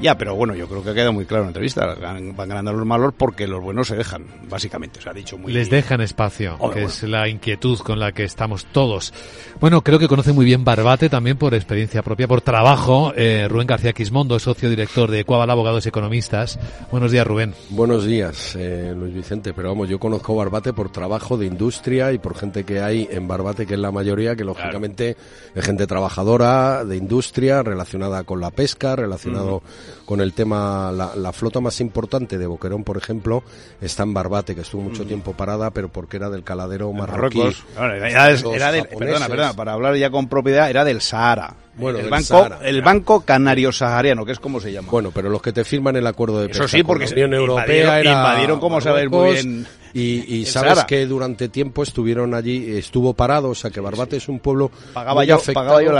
[0.00, 1.94] Ya, pero bueno, yo creo que ha quedado muy claro en la entrevista.
[1.94, 5.00] Van ganando los malos porque los buenos se dejan, básicamente.
[5.00, 8.66] Se ha dicho muy Les dejan espacio, que es la inquietud con la que estamos
[8.66, 9.14] todos.
[9.60, 13.12] Bueno, creo que conoce muy bien Barbate también por experiencia propia, por trabajo.
[13.16, 16.58] Eh, Rubén García Quismondo, socio director de Cuaval Abogados Economistas.
[16.90, 17.54] Buenos días, Rubén.
[17.70, 19.54] Buenos días, eh, Luis Vicente.
[19.54, 23.28] Pero vamos, yo conozco Barbate por trabajo de industria y por gente que hay en
[23.28, 25.16] Barbate, que es la mayoría, que lógicamente
[25.54, 29.62] es gente trabajadora de industria relacionada con la pesca, relacionado
[30.04, 33.42] con el tema, la, flota más importante de Boquerón, por ejemplo,
[33.80, 37.42] está en Barbate, que estuvo mucho tiempo parada, pero porque era del caladero marroquí.
[37.76, 41.54] era, del, perdona, perdona, para hablar ya con propiedad, era del Sahara.
[41.76, 44.88] Bueno, el banco, el banco canario sahariano, que es como se llama.
[44.90, 47.34] Bueno, pero los que te firman el acuerdo de pesca Eso sí, porque la Unión
[47.34, 52.76] Europea invadieron, invadieron como sabes muy bien y, y sabes que durante tiempo estuvieron allí,
[52.76, 55.66] estuvo parado, o sea que Barbate es un pueblo pagaba muy yo, afectado.
[55.66, 55.92] Pagaba yo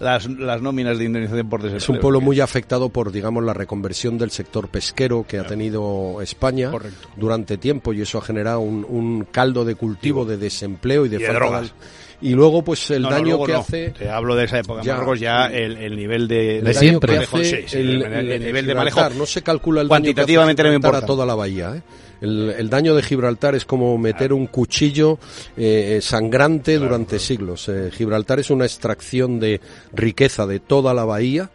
[0.00, 1.84] las, las, nóminas de indemnización por desempleo.
[1.84, 6.22] Es un pueblo muy afectado por, digamos, la reconversión del sector pesquero que ha tenido
[6.22, 6.72] España
[7.14, 11.20] durante tiempo y eso ha generado un, un caldo de cultivo de desempleo y de,
[11.20, 11.74] falta drogas.
[12.22, 15.46] y luego pues el daño que hace te hablo de esa época ya, Marruecos ya
[15.46, 19.10] el, el nivel de, de siempre que hace sí, el, el, el, nivel de manejo
[19.10, 21.82] no se calcula el cuantitativamente daño no para toda la bahía ¿eh?
[22.22, 25.18] El, el, daño de Gibraltar es como meter un cuchillo
[25.56, 27.24] eh, sangrante claro, durante claro.
[27.24, 27.68] siglos.
[27.68, 29.60] Eh, Gibraltar es una extracción de
[29.92, 31.50] riqueza de toda la bahía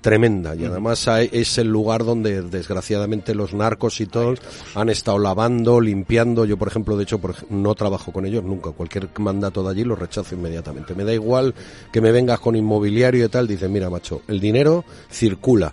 [0.00, 4.40] tremenda y además es el lugar donde desgraciadamente los narcos y todos
[4.74, 6.44] han estado lavando, limpiando.
[6.44, 8.70] Yo, por ejemplo, de hecho, por, no trabajo con ellos nunca.
[8.70, 10.94] Cualquier mandato de allí lo rechazo inmediatamente.
[10.94, 11.54] Me da igual
[11.92, 13.46] que me vengas con inmobiliario y tal.
[13.46, 15.72] Dicen, mira, macho, el dinero circula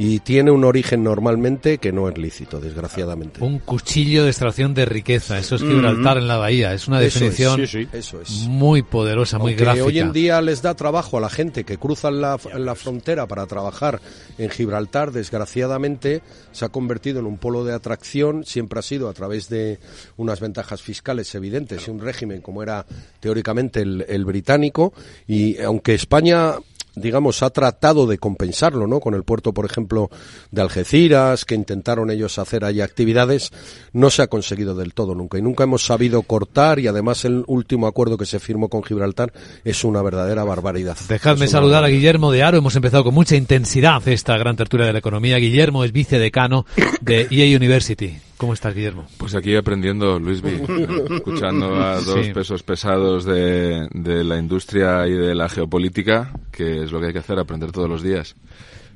[0.00, 3.42] y tiene un origen normalmente que no es lícito, desgraciadamente.
[3.42, 6.22] Un cuchillo de extracción de riqueza, eso es Gibraltar mm -hmm.
[6.22, 7.88] en la bahía, es una eso definición es, sí, sí.
[7.92, 8.30] Eso es.
[8.46, 9.84] muy poderosa, muy Aunque gráfica.
[9.86, 13.44] hoy en día les da trabajo a la gente que cruza la, la frontera para
[13.46, 14.00] trabajar
[14.38, 19.12] en Gibraltar, desgraciadamente se ha convertido en un polo de atracción, siempre ha sido a
[19.14, 19.80] través de
[20.16, 22.86] unas ventajas fiscales evidentes y un régimen como era
[23.18, 24.92] teóricamente el, el británico,
[25.26, 26.54] y aunque España
[27.00, 29.00] digamos, ha tratado de compensarlo, ¿no?
[29.00, 30.10] Con el puerto, por ejemplo,
[30.50, 33.52] de Algeciras, que intentaron ellos hacer ahí actividades,
[33.92, 35.38] no se ha conseguido del todo nunca.
[35.38, 39.32] Y nunca hemos sabido cortar y además el último acuerdo que se firmó con Gibraltar
[39.64, 40.96] es una verdadera barbaridad.
[41.08, 42.58] Dejadme saludar a Guillermo de Aro.
[42.58, 45.38] Hemos empezado con mucha intensidad esta gran tertulia de la economía.
[45.38, 46.66] Guillermo es vicedecano
[47.00, 48.27] de EA University.
[48.38, 49.04] ¿Cómo estás, Guillermo?
[49.16, 50.62] Pues aquí aprendiendo, Luisby,
[51.10, 52.32] escuchando a dos sí.
[52.32, 57.12] pesos pesados de, de, la industria y de la geopolítica, que es lo que hay
[57.12, 58.36] que hacer, aprender todos los días.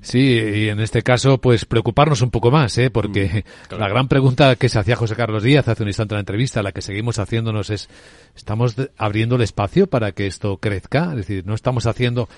[0.02, 2.90] Sí, y en este caso, pues preocuparnos un poco más, ¿eh?
[2.90, 3.84] porque mm, claro.
[3.84, 6.62] la gran pregunta que se hacía José Carlos Díaz hace un instante en la entrevista,
[6.62, 7.88] la que seguimos haciéndonos es,
[8.36, 11.10] ¿estamos abriendo el espacio para que esto crezca?
[11.10, 12.28] Es decir, no estamos haciendo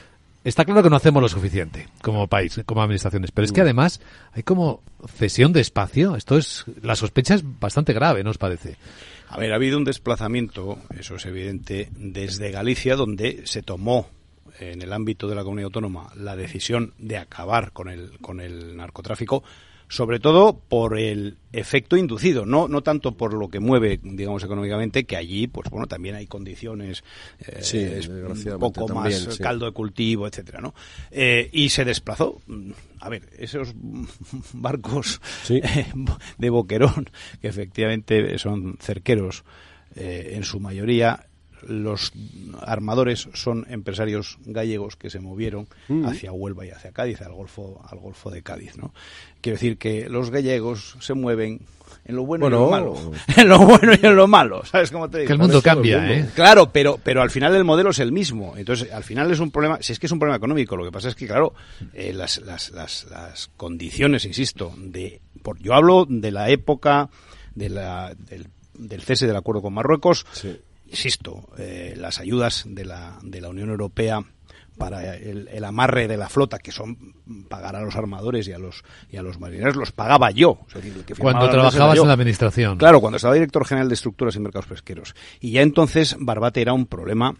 [0.44, 4.02] Está claro que no hacemos lo suficiente como país, como administraciones, pero es que además
[4.32, 6.16] hay como cesión de espacio.
[6.16, 8.76] Esto es, la sospecha es bastante grave, ¿no os parece?
[9.30, 14.10] A ver, ha habido un desplazamiento, eso es evidente, desde Galicia, donde se tomó
[14.60, 18.76] en el ámbito de la comunidad autónoma la decisión de acabar con el, con el
[18.76, 19.42] narcotráfico,
[19.94, 25.04] sobre todo por el efecto inducido, no, no tanto por lo que mueve, digamos, económicamente,
[25.04, 27.04] que allí, pues bueno, también hay condiciones,
[27.38, 29.40] eh, sí, es un poco también, más sí.
[29.40, 30.74] caldo de cultivo, etcétera, ¿no?
[31.12, 32.42] Eh, y se desplazó.
[32.98, 33.72] A ver, esos
[34.52, 35.60] barcos sí.
[35.62, 35.86] eh,
[36.38, 37.08] de Boquerón,
[37.40, 39.44] que efectivamente son cerqueros
[39.94, 41.28] eh, en su mayoría,
[41.68, 42.12] los
[42.60, 46.06] armadores son empresarios gallegos que se movieron mm.
[46.06, 48.92] hacia Huelva y hacia Cádiz, al Golfo, al Golfo de Cádiz, ¿no?
[49.40, 51.60] Quiero decir que los gallegos se mueven
[52.06, 53.12] en lo bueno, bueno, y en lo malo.
[53.36, 55.28] En lo bueno y en lo malo, ¿sabes cómo te digo?
[55.28, 56.30] Que el mundo cambia, el mundo.
[56.30, 56.32] ¿eh?
[56.34, 58.54] Claro, pero, pero al final el modelo es el mismo.
[58.56, 60.92] Entonces, al final es un problema, si es que es un problema económico, lo que
[60.92, 61.54] pasa es que, claro,
[61.92, 67.08] eh, las, las, las, las condiciones, insisto, de, por, yo hablo de la época
[67.54, 70.58] de la, del, del cese del acuerdo con Marruecos, sí
[70.94, 74.24] insisto, eh, las ayudas de la, de la Unión Europea
[74.76, 77.14] para el, amarre de la flota, que son
[77.48, 80.58] pagar a los armadores y a los y a los marineros, los pagaba yo.
[81.18, 82.78] cuando trabajabas en la administración.
[82.78, 85.14] Claro, cuando estaba director general de estructuras y mercados pesqueros.
[85.40, 87.36] Y ya entonces Barbate era un problema.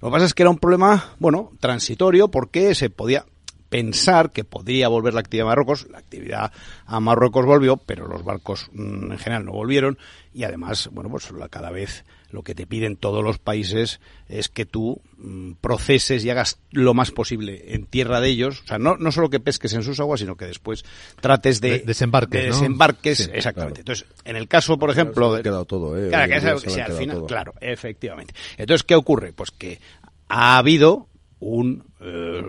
[0.00, 3.26] Lo que pasa es que era un problema, bueno, transitorio, porque se podía
[3.70, 5.86] pensar que podría volver la actividad a Marruecos.
[5.90, 6.52] La actividad
[6.84, 9.96] a Marruecos volvió, pero los barcos mm, en general no volvieron.
[10.34, 14.66] Y además, bueno, pues cada vez lo que te piden todos los países es que
[14.66, 18.62] tú mm, proceses y hagas lo más posible en tierra de ellos.
[18.64, 20.84] O sea, no, no solo que pesques en sus aguas, sino que después
[21.20, 22.46] trates de, desembarques.
[22.46, 23.80] desembarques, exactamente.
[23.80, 25.34] Entonces, en el caso, por ejemplo...
[25.34, 26.08] Ha quedado todo, ¿eh?
[26.08, 28.34] Claro, que al final, claro, efectivamente.
[28.58, 29.32] Entonces, ¿qué ocurre?
[29.32, 29.80] Pues que
[30.28, 31.08] ha habido
[31.40, 32.42] un, eh,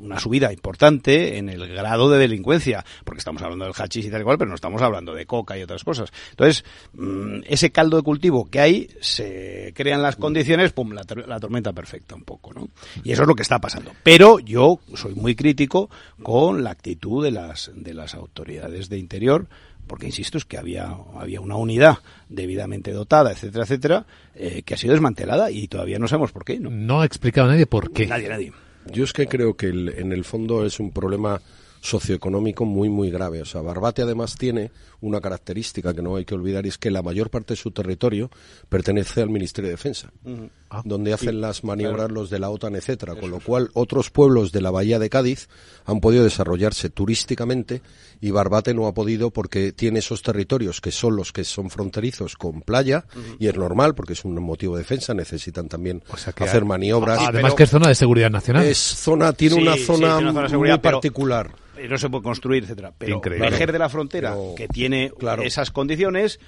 [0.00, 4.24] una subida importante en el grado de delincuencia, porque estamos hablando del hachís y tal
[4.24, 6.12] cual, pero no estamos hablando de coca y otras cosas.
[6.30, 11.40] Entonces, mm, ese caldo de cultivo que hay, se crean las condiciones, pum, la, la,
[11.40, 12.68] tormenta perfecta un poco, ¿no?
[13.02, 13.92] Y eso es lo que está pasando.
[14.02, 15.90] Pero yo soy muy crítico
[16.22, 19.48] con la actitud de las, de las autoridades de interior,
[19.86, 24.76] porque insisto, es que había, había una unidad debidamente dotada, etcétera, etcétera, eh, que ha
[24.76, 26.58] sido desmantelada y todavía no sabemos por qué.
[26.58, 28.06] No, no ha explicado nadie por qué.
[28.06, 28.52] Nadie, nadie.
[28.92, 31.40] Yo es que creo que en el fondo es un problema
[31.80, 33.42] socioeconómico muy, muy grave.
[33.42, 34.70] O sea, Barbate además tiene
[35.00, 37.70] una característica que no hay que olvidar y es que la mayor parte de su
[37.70, 38.30] territorio
[38.68, 40.10] pertenece al Ministerio de Defensa,
[40.70, 44.52] ah, donde hacen las maniobras los de la OTAN, etcétera, con lo cual otros pueblos
[44.52, 45.48] de la bahía de Cádiz
[45.84, 47.82] han podido desarrollarse turísticamente
[48.20, 52.36] y Barbate no ha podido porque tiene esos territorios que son los que son fronterizos
[52.36, 53.04] con playa
[53.38, 56.02] y es normal porque es un motivo de defensa, necesitan también
[56.38, 57.20] hacer maniobras.
[57.20, 58.64] Además que es zona de seguridad nacional.
[58.64, 62.92] Es zona, tiene una zona, muy particular no se puede construir, etcétera.
[62.96, 66.40] Pero Vejer de la Frontera, que tiene esas condiciones,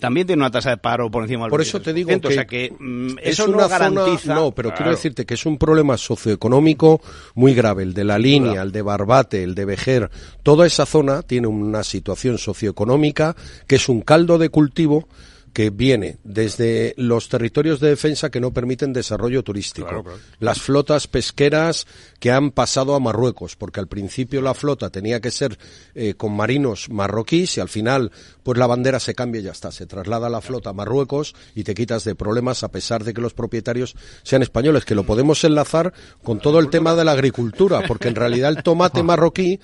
[0.00, 2.30] también tiene una tasa de paro por encima del Por eso te digo que, o
[2.30, 4.34] sea que mm, eso no garantiza.
[4.34, 7.00] no, pero quiero decirte que es un problema socioeconómico
[7.34, 7.82] muy grave.
[7.82, 10.10] El de la línea, el de Barbate, el de Vejer,
[10.42, 15.08] toda esa zona tiene una situación socioeconómica que es un caldo de cultivo
[15.52, 20.04] que viene desde los territorios de defensa que no permiten desarrollo turístico,
[20.40, 21.86] las flotas pesqueras
[22.22, 25.58] que han pasado a Marruecos, porque al principio la flota tenía que ser
[25.96, 28.12] eh, con marinos marroquíes y al final
[28.44, 31.64] pues la bandera se cambia y ya está, se traslada la flota a Marruecos y
[31.64, 35.42] te quitas de problemas a pesar de que los propietarios sean españoles, que lo podemos
[35.42, 39.58] enlazar con todo el tema de la agricultura, porque en realidad el tomate marroquí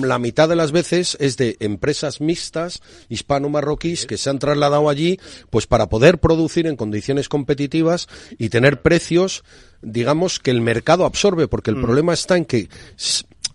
[0.00, 5.18] la mitad de las veces es de empresas mixtas hispano-marroquíes que se han trasladado allí
[5.50, 8.06] pues para poder producir en condiciones competitivas
[8.38, 9.42] y tener precios,
[9.84, 11.82] digamos, que el mercado absorbe, porque el mm.
[11.82, 12.68] problema está en que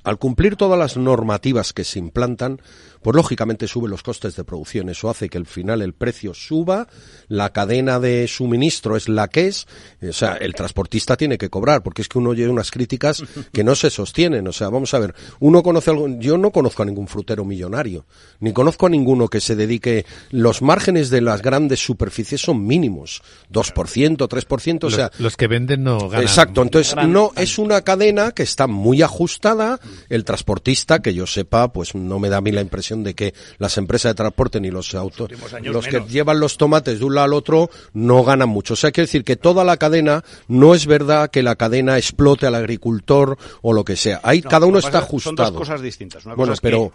[0.03, 2.61] al cumplir todas las normativas que se implantan,
[3.01, 4.89] pues lógicamente sube los costes de producción.
[4.89, 6.87] Eso hace que al final el precio suba,
[7.27, 9.67] la cadena de suministro es la que es,
[10.01, 13.63] o sea, el transportista tiene que cobrar, porque es que uno oye unas críticas que
[13.63, 14.47] no se sostienen.
[14.47, 18.05] O sea, vamos a ver, uno conoce algo, yo no conozco a ningún frutero millonario,
[18.39, 23.21] ni conozco a ninguno que se dedique, los márgenes de las grandes superficies son mínimos,
[23.51, 25.11] 2%, 3%, o sea.
[25.19, 26.21] Los, que venden no ganan.
[26.21, 29.79] Exacto, entonces no, es una cadena que está muy ajustada,
[30.09, 33.33] el transportista, que yo sepa, pues no me da a mí la impresión de que
[33.57, 35.29] las empresas de transporte ni los autos,
[35.63, 38.73] los que llevan los tomates de un lado al otro, no ganan mucho.
[38.73, 42.45] O sea, quiere decir que toda la cadena, no es verdad que la cadena explote
[42.45, 44.19] al agricultor o lo que sea.
[44.23, 45.35] Ahí cada uno está ajustado.
[45.35, 46.23] Son dos cosas distintas.
[46.23, 46.91] bueno, pero,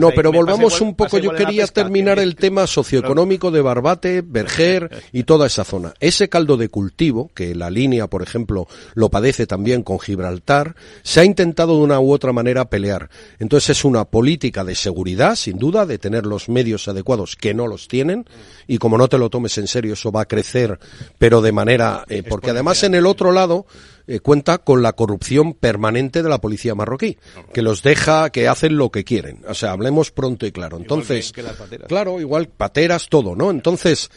[0.00, 1.18] no, pero volvamos un poco.
[1.18, 5.94] Yo quería terminar el tema socioeconómico de Barbate, Berger y toda esa zona.
[6.00, 11.20] Ese caldo de cultivo, que la línea, por ejemplo, lo padece también con Gibraltar, se
[11.20, 13.08] ha intentado de una u otra manera pelear.
[13.38, 17.66] Entonces es una política de seguridad sin duda, de tener los medios adecuados que no
[17.66, 18.26] los tienen,
[18.66, 20.78] y como no te lo tomes en serio, eso va a crecer,
[21.18, 23.66] pero de manera, eh, porque además en el otro lado,
[24.06, 27.18] eh, cuenta con la corrupción permanente de la policía marroquí,
[27.54, 29.42] que los deja, que hacen lo que quieren.
[29.48, 30.76] O sea, hablemos pronto y claro.
[30.76, 31.32] Entonces,
[31.86, 33.50] claro, igual pateras, todo, ¿no?
[33.50, 34.10] Entonces,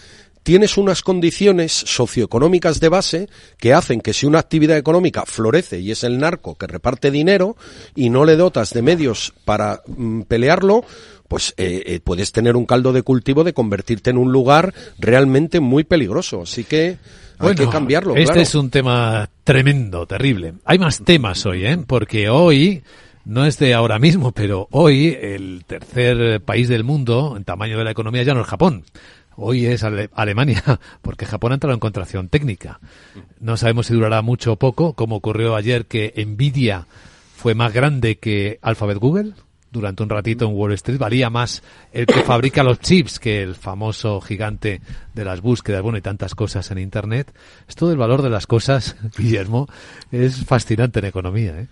[0.45, 5.89] tienes unas condiciones socioeconómicas de base que hacen que si una actividad económica florece y
[5.89, 7.58] es el narco que reparte dinero
[7.95, 10.86] y no le dotas de medios para mm, pelearlo,
[11.27, 15.62] pues eh, eh, puedes tener un caldo de cultivo de convertirte en un lugar realmente
[15.62, 16.43] muy peligroso.
[16.43, 16.99] Así que
[17.39, 18.15] hay que cambiarlo.
[18.15, 20.53] Este es un tema tremendo, terrible.
[20.63, 21.79] Hay más temas hoy, ¿eh?
[21.88, 22.84] Porque hoy
[23.25, 27.84] no es de ahora mismo, pero hoy el tercer país del mundo en tamaño de
[27.84, 28.84] la economía ya no es Japón.
[29.37, 30.63] Hoy es Alemania,
[31.01, 32.79] porque Japón ha entrado en contracción técnica.
[33.39, 36.87] No sabemos si durará mucho o poco, como ocurrió ayer que Nvidia
[37.35, 39.33] fue más grande que Alphabet Google.
[39.71, 43.55] durante un ratito en Wall Street, valía más el que fabrica los chips que el
[43.55, 44.79] famoso gigante
[45.13, 47.33] de las búsquedas, bueno, y tantas cosas en Internet.
[47.67, 49.67] Esto del valor de las cosas, Guillermo,
[50.13, 51.59] es fascinante en economía.
[51.59, 51.67] ¿eh?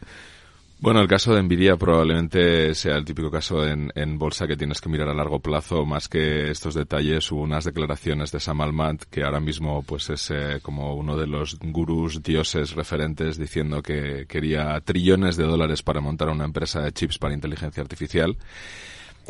[0.84, 4.82] Bueno, el caso de Nvidia probablemente sea el típico caso en, en, bolsa que tienes
[4.82, 7.32] que mirar a largo plazo más que estos detalles.
[7.32, 11.26] Hubo unas declaraciones de Sam Altman que ahora mismo pues es eh, como uno de
[11.26, 16.92] los gurús dioses referentes diciendo que quería trillones de dólares para montar una empresa de
[16.92, 18.36] chips para inteligencia artificial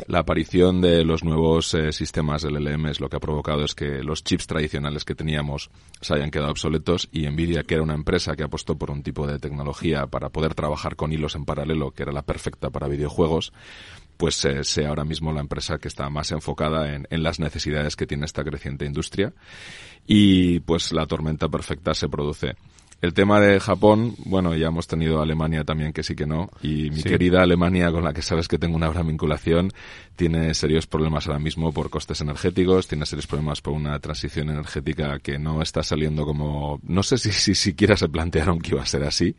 [0.06, 4.02] la aparición de los nuevos eh, sistemas del LLM lo que ha provocado es que
[4.02, 5.70] los chips tradicionales que teníamos
[6.00, 9.26] se hayan quedado obsoletos y Nvidia, que era una empresa que apostó por un tipo
[9.26, 13.52] de tecnología para poder trabajar con hilos en paralelo, que era la perfecta para videojuegos,
[14.16, 17.94] pues eh, sea ahora mismo la empresa que está más enfocada en, en las necesidades
[17.94, 19.32] que tiene esta creciente industria.
[20.06, 22.56] Y pues la tormenta perfecta se produce
[23.04, 26.50] el tema de Japón, bueno, ya hemos tenido Alemania también que sí que no.
[26.62, 29.70] Y mi querida Alemania, con la que sabes que tengo una gran vinculación,
[30.16, 35.18] tiene serios problemas ahora mismo por costes energéticos, tiene serios problemas por una transición energética
[35.18, 38.86] que no está saliendo como, no sé si, si siquiera se plantearon que iba a
[38.86, 39.36] ser así.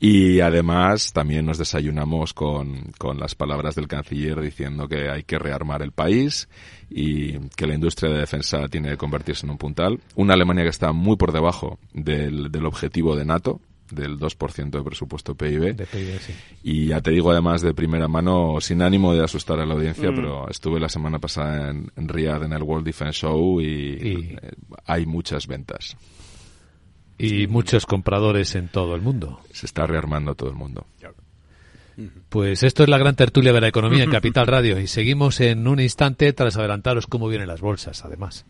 [0.00, 5.38] Y además también nos desayunamos con, con las palabras del canciller diciendo que hay que
[5.38, 6.48] rearmar el país
[6.90, 10.00] y que la industria de defensa tiene que convertirse en un puntal.
[10.14, 13.60] Una Alemania que está muy por debajo del, del objetivo de NATO,
[13.90, 15.74] del 2% de presupuesto PIB.
[15.74, 16.32] De PIB sí.
[16.62, 20.10] Y ya te digo además de primera mano, sin ánimo de asustar a la audiencia,
[20.10, 20.14] Mm.
[20.14, 24.36] pero estuve la semana pasada en, en Riyadh en el World Defense Show y, Y-
[24.42, 24.50] eh,
[24.86, 25.96] hay muchas ventas.
[27.20, 29.40] Y muchos compradores en todo el mundo.
[29.52, 30.86] Se está rearmando todo el mundo.
[32.28, 35.66] Pues esto es la gran tertulia de la economía en Capital Radio y seguimos en
[35.66, 38.46] un instante tras adelantaros cómo vienen las bolsas, además.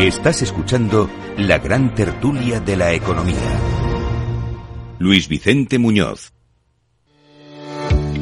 [0.00, 3.36] Estás escuchando la gran tertulia de la economía.
[4.98, 6.32] Luis Vicente Muñoz.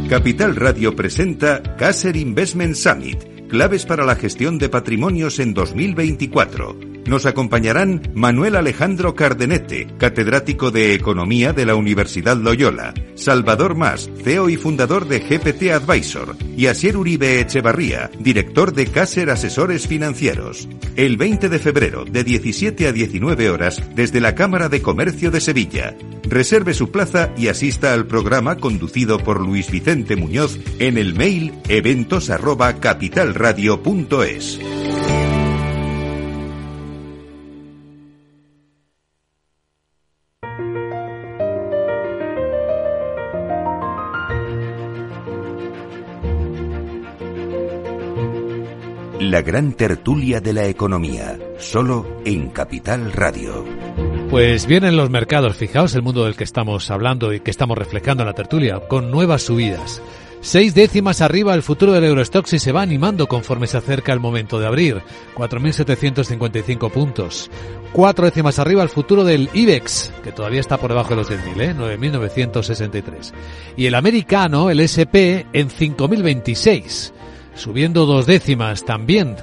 [0.09, 6.98] Capital Radio presenta Caser Investment Summit, claves para la gestión de patrimonios en 2024.
[7.09, 14.51] Nos acompañarán Manuel Alejandro Cardenete, catedrático de Economía de la Universidad Loyola, Salvador Mas, CEO
[14.51, 20.69] y fundador de GPT Advisor, y Asier Uribe Echevarría, director de Caser Asesores Financieros.
[20.97, 25.41] El 20 de febrero, de 17 a 19 horas, desde la Cámara de Comercio de
[25.41, 25.97] Sevilla.
[26.25, 31.55] Reserve su plaza y asista al programa conducido por Luis Vicente Muñoz en el mail
[31.71, 34.61] eventos arroba capitalradio.es.
[49.29, 53.63] La gran tertulia de la economía, solo en Capital Radio.
[54.31, 58.23] Pues vienen los mercados, fijaos el mundo del que estamos hablando y que estamos reflejando
[58.23, 60.01] en la tertulia, con nuevas subidas.
[60.41, 64.21] Seis décimas arriba el futuro del Eurostox y se va animando conforme se acerca el
[64.21, 65.03] momento de abrir.
[65.35, 67.51] 4.755 puntos.
[67.93, 71.61] Cuatro décimas arriba el futuro del IBEX, que todavía está por debajo de los 10.000,
[71.61, 71.75] ¿eh?
[71.77, 73.35] 9.963.
[73.77, 77.13] Y el americano, el SP, en 5.026.
[77.59, 79.35] Subiendo dos décimas también.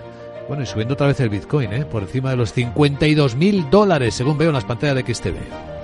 [0.48, 1.86] Bueno, y subiendo otra vez el Bitcoin, ¿eh?
[1.86, 5.75] Por encima de los 52.000 dólares, según veo en las pantallas de XTV.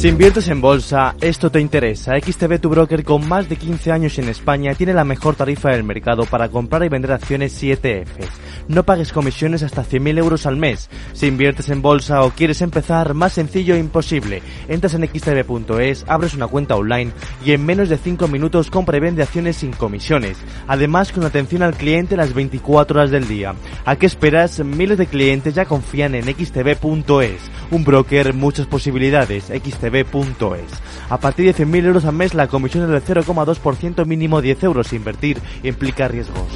[0.00, 2.18] Si inviertes en bolsa, esto te interesa.
[2.18, 5.84] XTB, tu broker con más de 15 años en España, tiene la mejor tarifa del
[5.84, 8.30] mercado para comprar y vender acciones y ETFs.
[8.66, 10.88] No pagues comisiones hasta 100.000 euros al mes.
[11.12, 14.42] Si inviertes en bolsa o quieres empezar, más sencillo e imposible.
[14.68, 17.12] Entras en xtb.es, abres una cuenta online
[17.44, 20.38] y en menos de 5 minutos compra y vende acciones sin comisiones.
[20.66, 23.54] Además, con atención al cliente las 24 horas del día.
[23.84, 24.64] ¿A qué esperas?
[24.64, 27.50] Miles de clientes ya confían en xtb.es.
[27.70, 29.50] Un broker, muchas posibilidades.
[31.08, 34.92] A partir de 100.000 euros al mes, la comisión es del 0,2% mínimo 10 euros.
[34.92, 36.46] Invertir implica riesgos.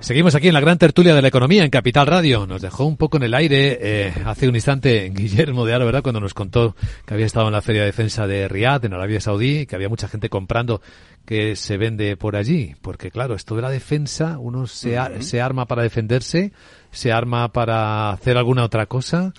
[0.00, 2.46] Seguimos aquí en la gran tertulia de la economía en Capital Radio.
[2.46, 6.02] Nos dejó un poco en el aire eh, hace un instante Guillermo de Aro, ¿verdad?
[6.02, 6.74] Cuando nos contó
[7.04, 9.90] que había estado en la Feria de Defensa de Riyadh, en Arabia Saudí, que había
[9.90, 10.80] mucha gente comprando
[11.26, 12.74] que se vende por allí.
[12.80, 16.52] Porque claro, esto de la defensa, uno se, ar- se arma para defenderse,
[16.90, 19.34] se arma para hacer alguna otra cosa.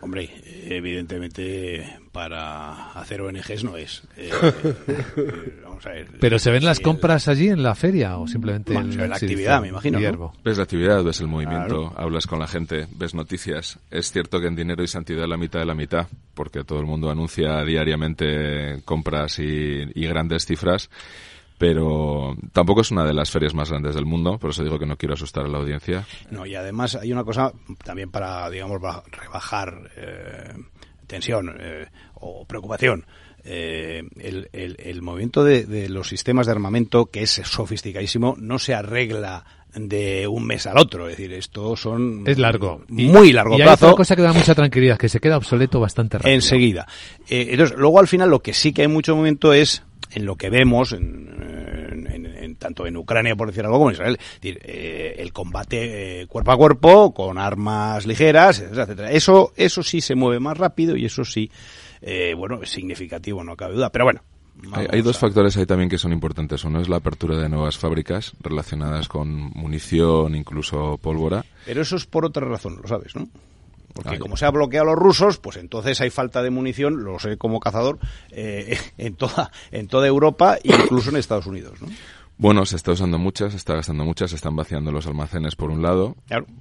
[0.00, 0.30] Hombre,
[0.66, 4.02] evidentemente para hacer ONGs no es.
[4.16, 4.30] Eh,
[4.86, 6.06] eh, vamos a ver.
[6.20, 9.00] Pero se ven las Sí, compras allí en la feria o simplemente Bueno, en se
[9.02, 10.32] ve la sí, actividad, sí, me imagino.
[10.44, 11.94] Ves la actividad, ves el movimiento, Claro.
[11.96, 13.78] hablas con la gente, ves noticias.
[13.90, 16.86] Es cierto que en dinero y santidad la mitad de la mitad, porque todo el
[16.86, 20.90] mundo anuncia diariamente compras y, y grandes cifras.
[21.58, 24.86] Pero tampoco es una de las ferias más grandes del mundo, por eso digo que
[24.86, 26.06] no quiero asustar a la audiencia.
[26.30, 27.52] No, y además hay una cosa
[27.84, 28.80] también para, digamos,
[29.10, 30.54] rebajar eh,
[31.06, 33.04] tensión eh, o preocupación.
[33.44, 38.74] Eh, el, el, movimiento de, de, los sistemas de armamento, que es sofisticadísimo, no se
[38.74, 39.44] arregla
[39.74, 41.08] de un mes al otro.
[41.08, 42.24] Es decir, esto son.
[42.26, 42.82] Es largo.
[42.88, 43.86] Muy largo y plazo.
[43.86, 46.34] Hay otra cosa que da mucha tranquilidad, que se queda obsoleto bastante rápido.
[46.34, 46.86] Enseguida.
[47.28, 50.36] Eh, entonces, luego al final lo que sí que hay mucho movimiento es en lo
[50.36, 54.18] que vemos, en, en, tanto en Ucrania, por decir algo, como en Israel.
[54.20, 59.10] Es decir, eh, el combate eh, cuerpo a cuerpo, con armas ligeras, etcétera, etcétera.
[59.12, 61.50] Eso, eso sí se mueve más rápido y eso sí,
[62.00, 63.90] eh, bueno, es significativo, no cabe duda.
[63.90, 64.22] Pero bueno,
[64.72, 66.64] hay, dos factores ahí también que son importantes.
[66.64, 71.44] Uno es la apertura de nuevas fábricas relacionadas con munición, incluso pólvora.
[71.64, 73.28] Pero eso es por otra razón, lo sabes, ¿no?
[73.92, 77.18] Porque como se ha bloqueado a los rusos, pues entonces hay falta de munición, lo
[77.18, 77.98] sé como cazador,
[78.30, 81.88] eh, en, toda, en toda Europa e incluso en Estados Unidos, ¿no?
[82.40, 85.72] Bueno, se está usando muchas, se está gastando muchas, se están vaciando los almacenes por
[85.72, 86.14] un lado.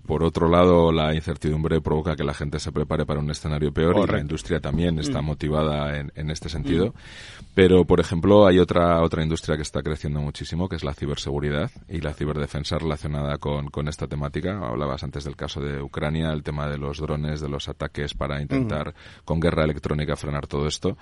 [0.07, 3.95] Por otro lado, la incertidumbre provoca que la gente se prepare para un escenario peor
[4.03, 5.25] y la industria también está mm.
[5.25, 6.87] motivada en, en, este sentido.
[6.87, 7.43] Mm.
[7.53, 11.69] Pero, por ejemplo, hay otra, otra industria que está creciendo muchísimo, que es la ciberseguridad
[11.87, 14.57] y la ciberdefensa relacionada con, con esta temática.
[14.57, 18.41] Hablabas antes del caso de Ucrania, el tema de los drones, de los ataques para
[18.41, 20.97] intentar con guerra electrónica frenar todo esto.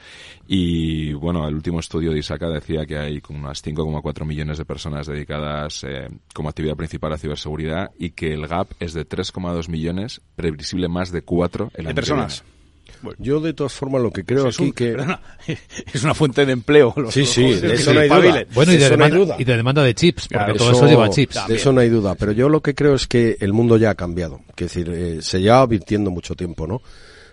[0.47, 5.07] Y, bueno, el último estudio de ISACA decía que hay unas 5,4 millones de personas
[5.07, 10.21] dedicadas eh, como actividad principal a ciberseguridad y que el gap es de 3,2 millones,
[10.35, 12.43] previsible más de 4 el de personas.
[13.17, 14.95] yo de todas formas lo que creo es aquí que
[15.93, 16.93] es una fuente de empleo.
[17.09, 18.45] sí, sí, de eso no hay duda.
[18.53, 21.47] Bueno, y de, demanda, y de demanda de chips, porque todo eso, lleva chips.
[21.47, 23.91] De eso no hay duda, pero yo lo que creo es que el mundo ya
[23.91, 24.41] ha cambiado.
[24.49, 26.81] Es decir, eh, se lleva advirtiendo mucho tiempo, ¿no?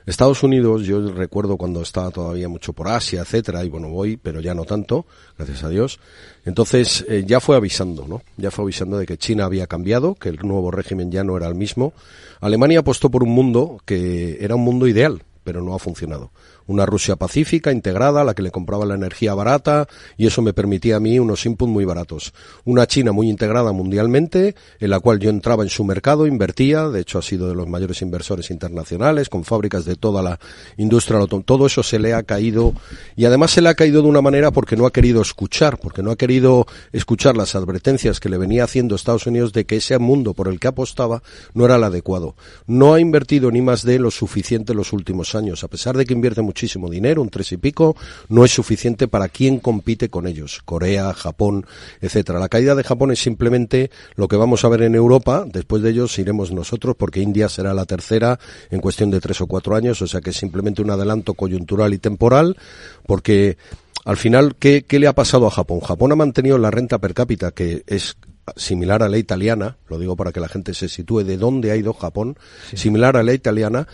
[0.07, 4.41] Estados Unidos, yo recuerdo cuando estaba todavía mucho por Asia, etcétera, y bueno, voy, pero
[4.41, 6.01] ya no tanto, gracias a Dios.
[6.45, 8.23] Entonces, eh, ya fue avisando, ¿no?
[8.37, 11.47] Ya fue avisando de que China había cambiado, que el nuevo régimen ya no era
[11.47, 11.93] el mismo.
[12.41, 16.31] Alemania apostó por un mundo que era un mundo ideal, pero no ha funcionado
[16.67, 19.87] una Rusia pacífica, integrada, la que le compraba la energía barata
[20.17, 22.33] y eso me permitía a mí unos inputs muy baratos.
[22.65, 27.01] Una China muy integrada mundialmente, en la cual yo entraba en su mercado, invertía, de
[27.01, 30.39] hecho ha sido de los mayores inversores internacionales, con fábricas de toda la
[30.77, 32.75] industria, todo eso se le ha caído
[33.17, 36.03] y además se le ha caído de una manera porque no ha querido escuchar, porque
[36.03, 39.99] no ha querido escuchar las advertencias que le venía haciendo Estados Unidos de que ese
[39.99, 41.23] mundo por el que apostaba
[41.55, 42.35] no era el adecuado.
[42.67, 46.05] No ha invertido ni más de lo suficiente en los últimos años, a pesar de
[46.05, 47.97] que invierte muchísimo dinero, un tres y pico,
[48.29, 51.65] no es suficiente para quien compite con ellos, Corea, Japón,
[52.03, 52.39] etcétera.
[52.39, 55.91] La caída de Japón es simplemente lo que vamos a ver en Europa, después de
[55.91, 58.39] ellos iremos nosotros, porque India será la tercera
[58.71, 61.95] en cuestión de tres o cuatro años, o sea que es simplemente un adelanto coyuntural
[61.95, 62.59] y temporal,
[63.07, 63.57] porque
[64.05, 65.81] al final, ¿qué, ¿qué, le ha pasado a Japón?
[65.81, 68.17] Japón ha mantenido la renta per cápita, que es
[68.57, 71.77] similar a la italiana, lo digo para que la gente se sitúe de dónde ha
[71.77, 72.37] ido Japón,
[72.75, 73.89] similar a la italiana,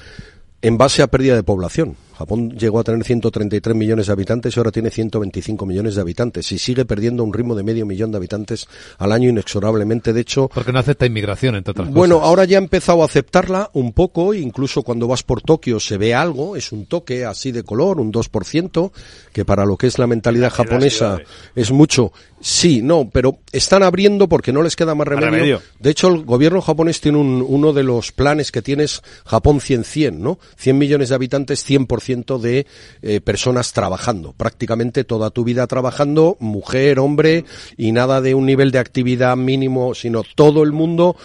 [0.62, 1.96] en base a pérdida de población.
[2.18, 6.50] Japón llegó a tener 133 millones de habitantes y ahora tiene 125 millones de habitantes
[6.50, 8.66] y sigue perdiendo un ritmo de medio millón de habitantes
[8.98, 10.12] al año inexorablemente.
[10.12, 13.70] De hecho, porque no acepta inmigración entre otras Bueno, ahora ya ha empezado a aceptarla
[13.74, 17.62] un poco, incluso cuando vas por Tokio se ve algo, es un toque así de
[17.62, 18.90] color, un 2%,
[19.32, 21.18] que para lo que es la mentalidad japonesa
[21.54, 22.12] es mucho.
[22.40, 25.60] Sí, no, pero están abriendo porque no les queda más remedio.
[25.78, 29.60] De hecho, el gobierno japonés tiene un, uno de los planes que tiene es Japón
[29.60, 30.38] 100-100, ¿no?
[30.56, 32.66] 100 millones de habitantes, 100% de
[33.02, 34.32] eh, personas trabajando.
[34.32, 37.44] Prácticamente toda tu vida trabajando, mujer, hombre,
[37.76, 41.16] y nada de un nivel de actividad mínimo, sino todo el mundo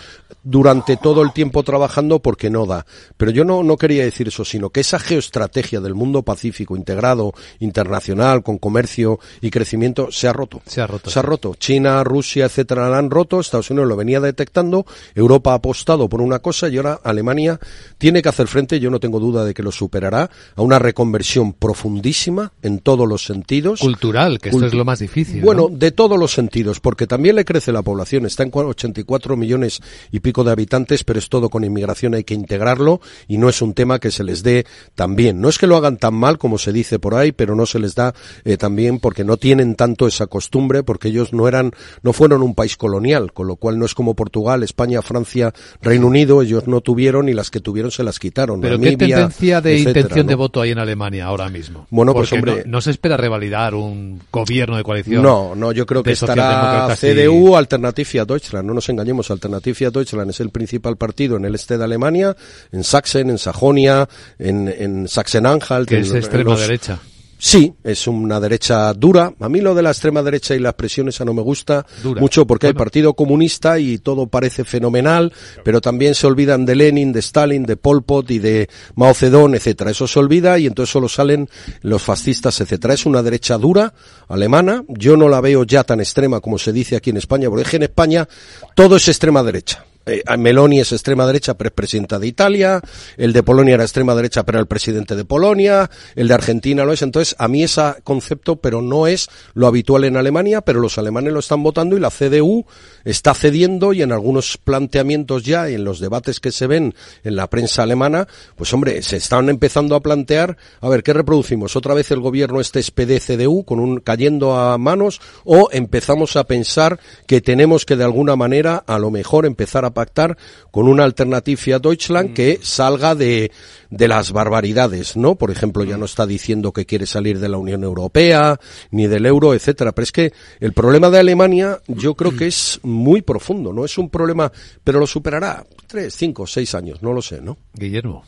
[0.44, 2.86] durante todo el tiempo trabajando porque no da.
[3.16, 7.34] Pero yo no, no quería decir eso, sino que esa geoestrategia del mundo pacífico integrado,
[7.60, 10.62] internacional, con comercio y crecimiento, se ha roto.
[10.66, 11.10] Se ha roto.
[11.10, 11.56] Se ha roto.
[11.56, 13.40] China, Rusia, etcétera, la han roto.
[13.40, 14.86] Estados Unidos lo venía detectando.
[15.16, 17.60] Europa ha apostado por una cosa y ahora Alemania
[17.98, 21.54] tiene que hacer frente, yo no tengo duda de que lo superará, a una reconversión
[21.54, 23.80] profundísima en todos los sentidos.
[23.80, 25.42] Cultural, que esto es lo más difícil.
[25.42, 28.26] Bueno, de todos los sentidos, porque también le crece la población.
[28.26, 32.34] Está en 84 millones y pico de habitantes, pero es todo con inmigración, hay que
[32.34, 34.66] integrarlo y no es un tema que se les dé
[34.96, 35.42] tan bien.
[35.42, 37.80] No es que lo hagan tan mal como se dice por ahí, pero no se
[37.80, 38.14] les da
[38.46, 41.72] eh, tan bien porque no tienen tanto esa costumbre, porque ellos no eran,
[42.02, 46.08] no fueron un país colonial, con lo cual no es como Portugal, España, Francia, Reino
[46.08, 48.62] Unido, ellos no tuvieron y las que tuvieron se las quitaron.
[48.62, 51.88] Pero qué tendencia de intención de voto en Alemania ahora mismo.
[51.90, 55.22] Bueno, pues hombre, no, se espera revalidar un gobierno de coalición.
[55.22, 60.40] No, no, yo creo que estará CDU, Alternativa Deutschland, no nos engañemos, Alternativa Deutschland es
[60.40, 62.36] el principal partido en el este de Alemania,
[62.72, 64.08] en Sachsen, en Sajonia,
[64.40, 65.88] en, en Sachsen-Anhalt.
[65.88, 67.00] Que es extrema derecha.
[67.46, 69.34] Sí, es una derecha dura.
[69.42, 72.22] A mí lo de la extrema derecha y la expresión esa no me gusta Dura.
[72.22, 77.12] mucho porque hay Partido Comunista y todo parece fenomenal, pero también se olvidan de Lenin,
[77.12, 79.92] de Stalin, de Pol Pot y de Mao Zedong, etcétera.
[79.92, 81.50] Eso se olvida y entonces solo salen
[81.82, 82.94] los fascistas, etcétera.
[82.94, 83.94] Es una derecha dura,
[84.30, 84.86] alemana.
[84.88, 87.70] Yo no la veo ya tan extrema como se dice aquí en España, porque es
[87.70, 88.26] que en España
[88.74, 89.84] todo es extrema derecha.
[90.06, 92.82] Eh, Meloni es extrema derecha, pero es presidenta de Italia.
[93.18, 95.90] El de Polonia era extrema derecha, pero era el presidente de Polonia.
[96.16, 97.02] El de Argentina lo es.
[97.02, 101.34] Entonces, a mí ese concepto, pero no es lo habitual en Alemania, pero los alemanes
[101.34, 102.66] lo están votando y la CDU
[103.04, 106.94] está cediendo y en algunos planteamientos ya, y en los debates que se ven
[107.24, 111.76] en la prensa alemana, pues hombre, se están empezando a plantear, a ver, ¿qué reproducimos?
[111.76, 117.00] ¿Otra vez el gobierno este SPD-CDU con un cayendo a manos o empezamos a pensar
[117.28, 120.38] que tenemos que de alguna manera a lo mejor empezar a pactar
[120.72, 123.52] con una alternativa a Deutschland que salga de,
[123.90, 125.36] de las barbaridades, ¿no?
[125.36, 128.60] Por ejemplo, ya no está diciendo que quiere salir de la Unión Europea,
[128.92, 129.92] ni del euro, etcétera.
[129.92, 133.86] Pero es que el problema de Alemania yo creo que es muy profundo, ¿no?
[133.86, 134.52] Es un problema,
[134.84, 137.58] pero lo superará tres, cinco, seis años, no lo sé, ¿no?
[137.74, 138.24] Guillermo.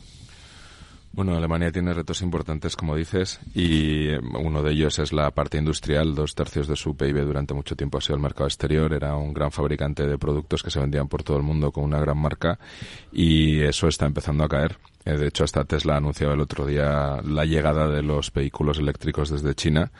[1.16, 5.56] Bueno, Alemania tiene retos importantes, como dices, y eh, uno de ellos es la parte
[5.56, 6.14] industrial.
[6.14, 8.92] Dos tercios de su PIB durante mucho tiempo ha sido el mercado exterior.
[8.92, 11.98] Era un gran fabricante de productos que se vendían por todo el mundo con una
[11.98, 12.58] gran marca
[13.10, 14.76] y eso está empezando a caer.
[15.06, 18.78] Eh, De hecho, hasta Tesla ha anunciado el otro día la llegada de los vehículos
[18.78, 19.90] eléctricos desde China.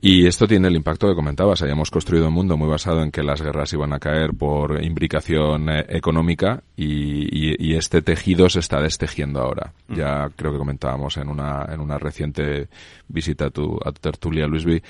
[0.00, 1.60] Y esto tiene el impacto que comentabas.
[1.62, 5.68] Hayamos construido un mundo muy basado en que las guerras iban a caer por imbricación
[5.70, 9.72] eh, económica y, y- y este tejido se está destejiendo ahora.
[9.88, 12.68] Ya creo que comentábamos en una, en una reciente
[13.08, 14.80] visita a tu, a tu tertulia, Luisby,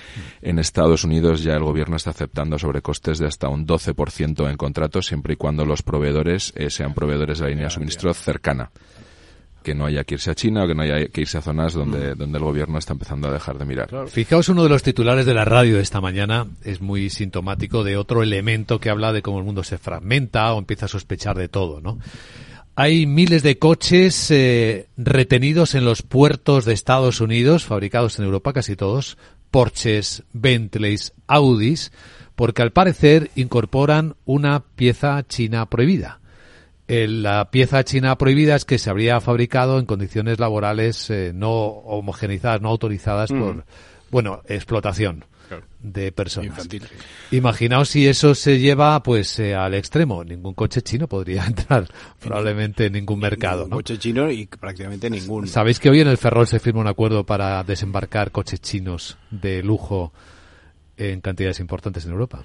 [0.42, 5.06] en Estados Unidos ya el gobierno está aceptando sobrecostes de hasta un 12% en contratos
[5.06, 8.70] siempre y cuando los proveedores eh, sean proveedores de la línea de suministro cercana.
[9.62, 11.74] Que no haya que irse a China o que no haya que irse a zonas
[11.74, 14.08] donde, donde el gobierno está empezando a dejar de mirar.
[14.08, 17.96] Fijaos, uno de los titulares de la radio de esta mañana es muy sintomático de
[17.96, 21.48] otro elemento que habla de cómo el mundo se fragmenta o empieza a sospechar de
[21.48, 21.98] todo, ¿no?
[22.80, 28.52] Hay miles de coches eh, retenidos en los puertos de Estados Unidos, fabricados en Europa,
[28.52, 29.18] casi todos,
[29.50, 31.90] Porsches, Bentleys, Audis,
[32.36, 36.20] porque al parecer incorporan una pieza china prohibida.
[36.88, 41.50] El- la pieza china prohibida es que se habría fabricado en condiciones laborales eh, no
[41.52, 43.38] homogenizadas, no autorizadas Mm.
[43.40, 43.64] por,
[44.10, 45.24] bueno, explotación
[45.80, 46.48] de personas.
[46.48, 46.82] Infantil.
[47.30, 50.22] Imaginaos si eso se lleva pues eh, al extremo.
[50.24, 51.86] Ningún coche chino podría entrar
[52.20, 53.66] probablemente en ningún mercado.
[53.68, 53.76] ¿no?
[53.76, 55.46] coche chino y prácticamente ningún.
[55.46, 59.62] Sabéis que hoy en el Ferrol se firma un acuerdo para desembarcar coches chinos de
[59.62, 60.12] lujo
[60.98, 62.42] en cantidades importantes en Europa.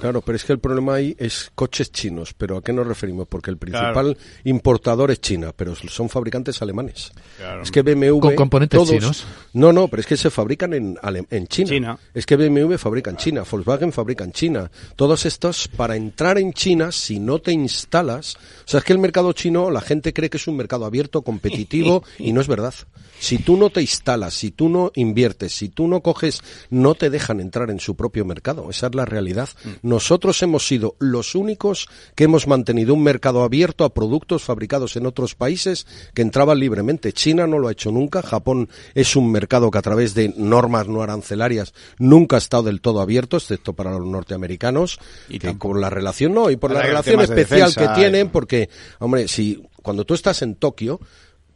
[0.00, 2.34] Claro, pero es que el problema ahí es coches chinos.
[2.34, 3.26] ¿Pero a qué nos referimos?
[3.28, 4.14] Porque el principal Claro.
[4.44, 7.10] importador es China, pero son fabricantes alemanes.
[7.38, 7.62] Claro.
[7.62, 8.18] Es que BMW...
[8.20, 9.24] ¿Con componentes todos- chinos?
[9.52, 11.68] No, no, pero es que se fabrican en, Ale- en China.
[11.70, 11.98] China.
[12.14, 14.70] Es que BMW fabrica en China, Volkswagen fabrica en China.
[14.96, 18.36] Todos estos, para entrar en China, si no te instalas...
[18.36, 21.22] O sea, es que el mercado chino, la gente cree que es un mercado abierto,
[21.22, 22.74] competitivo, y no es verdad.
[23.20, 27.10] Si tú no te instalas, si tú no inviertes, si tú no coges, no te
[27.10, 28.70] dejan entrar en su propio mercado.
[28.70, 29.48] Esa es la realidad.
[29.82, 35.06] Nosotros hemos sido los únicos que hemos mantenido un mercado abierto a productos fabricados en
[35.06, 37.12] otros países que entraban libremente.
[37.12, 38.22] China no lo ha hecho nunca.
[38.22, 42.80] Japón es un mercado que a través de normas no arancelarias nunca ha estado del
[42.80, 44.98] todo abierto, excepto para los norteamericanos.
[45.28, 48.28] Y con la relación no, y por la Ahora que relación especial defensa, que tienen,
[48.30, 48.68] porque,
[48.98, 51.00] hombre, si cuando tú estás en Tokio,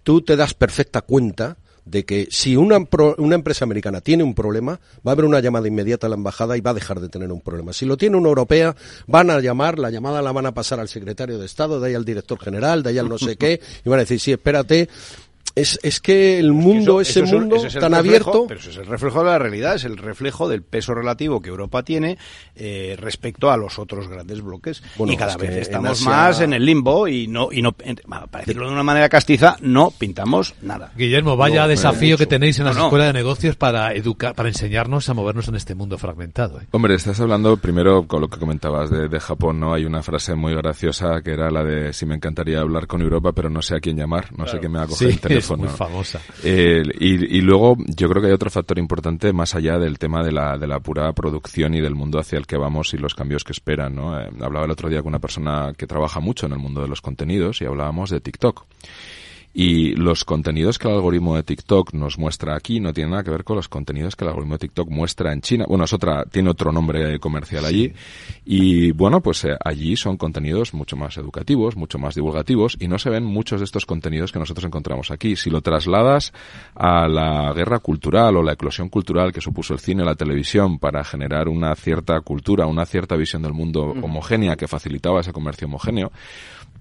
[0.02, 2.78] tú te das perfecta cuenta de que si una,
[3.18, 6.56] una empresa americana tiene un problema, va a haber una llamada inmediata a la embajada
[6.56, 7.72] y va a dejar de tener un problema.
[7.72, 8.76] Si lo tiene una europea,
[9.06, 11.94] van a llamar, la llamada la van a pasar al secretario de Estado, de ahí
[11.94, 14.88] al director general, de ahí al no sé qué, y van a decir, sí, espérate.
[15.55, 17.98] Es, es que el mundo, Eso- ese eso es un- mundo es el tan reflejo-
[17.98, 21.40] abierto, Pero eso es el reflejo de la realidad, es el reflejo del peso relativo
[21.42, 22.16] que Europa tiene
[22.57, 24.82] eh, respecto a los otros grandes bloques.
[24.96, 27.74] Bueno, y cada vez en estamos Asia- más en el limbo y no, y no,
[27.80, 30.90] en- para decirlo de una manera castiza, no pintamos nada.
[30.96, 32.84] Guillermo, vaya No, desafío que tenéis en No, las no.
[32.84, 36.61] escuelas de negocios para educar, para enseñarnos a movernos en este mundo fragmentado.
[36.61, 36.66] ¿eh?
[36.70, 39.74] Hombre, estás hablando primero con lo que comentabas de, de Japón, ¿no?
[39.74, 43.32] Hay una frase muy graciosa que era la de si me encantaría hablar con Europa,
[43.32, 45.20] pero no sé a quién llamar, no sé quién me va a coger Sí, el
[45.20, 45.41] teléfono.
[45.43, 46.20] Es muy famosa.
[46.43, 50.22] Eh, y, y luego yo creo que hay otro factor importante más allá del tema
[50.22, 53.14] de la, de la pura producción y del mundo hacia el que vamos y los
[53.14, 54.18] cambios que esperan, ¿no?
[54.18, 56.88] Eh, hablaba el otro día con una persona que trabaja mucho en el mundo de
[56.88, 58.64] los contenidos y hablábamos de TikTok.
[59.55, 63.30] Y los contenidos que el algoritmo de TikTok nos muestra aquí no tienen nada que
[63.30, 65.66] ver con los contenidos que el algoritmo de TikTok muestra en China.
[65.68, 67.92] Bueno, es otra, tiene otro nombre comercial allí.
[68.46, 72.98] Y bueno, pues eh, allí son contenidos mucho más educativos, mucho más divulgativos y no
[72.98, 75.36] se ven muchos de estos contenidos que nosotros encontramos aquí.
[75.36, 76.32] Si lo trasladas
[76.74, 81.05] a la guerra cultural o la eclosión cultural que supuso el cine, la televisión para
[81.05, 86.11] generar una cierta cultura, una cierta visión del mundo homogénea que facilitaba ese comercio homogéneo,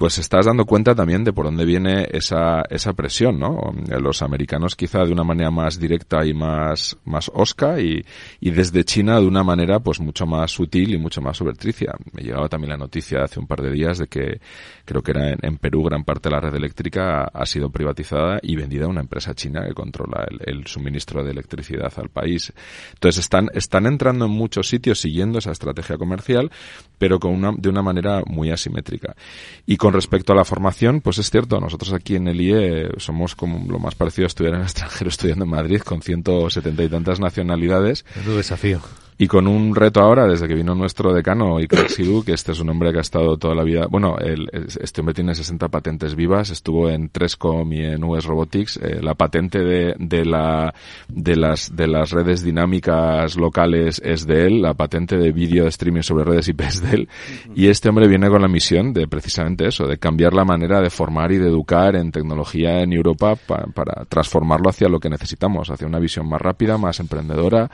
[0.01, 3.71] pues estás dando cuenta también de por dónde viene esa, esa presión, ¿no?
[3.99, 8.03] Los americanos quizá de una manera más directa y más, más osca y,
[8.39, 11.93] y desde China de una manera pues mucho más sutil y mucho más sobretricia.
[12.13, 14.41] Me llegaba también la noticia hace un par de días de que
[14.85, 18.55] creo que era en, Perú gran parte de la red eléctrica ha, sido privatizada y
[18.55, 22.51] vendida a una empresa china que controla el, el, suministro de electricidad al país.
[22.95, 26.49] Entonces están, están entrando en muchos sitios siguiendo esa estrategia comercial,
[26.97, 29.15] pero con una, de una manera muy asimétrica.
[29.67, 33.35] Y con respecto a la formación, pues es cierto, nosotros aquí en el IE somos
[33.35, 36.89] como lo más parecido a estudiar en el extranjero estudiando en Madrid con 170 y
[36.89, 38.05] tantas nacionalidades.
[38.19, 38.81] Es un desafío.
[39.21, 42.59] Y con un reto ahora, desde que vino nuestro decano, Iker Sidhu, que este es
[42.59, 46.15] un hombre que ha estado toda la vida, bueno, el, este hombre tiene 60 patentes
[46.15, 50.73] vivas, estuvo en Trescom y en US Robotics, eh, la patente de, de, la,
[51.07, 55.69] de, las, de las redes dinámicas locales es de él, la patente de vídeo de
[55.69, 57.09] streaming sobre redes IP es de él,
[57.53, 60.89] y este hombre viene con la misión de precisamente eso, de cambiar la manera de
[60.89, 65.85] formar y de educar en tecnología en Europa para transformarlo hacia lo que necesitamos, hacia
[65.85, 67.69] una visión más rápida, más emprendedora,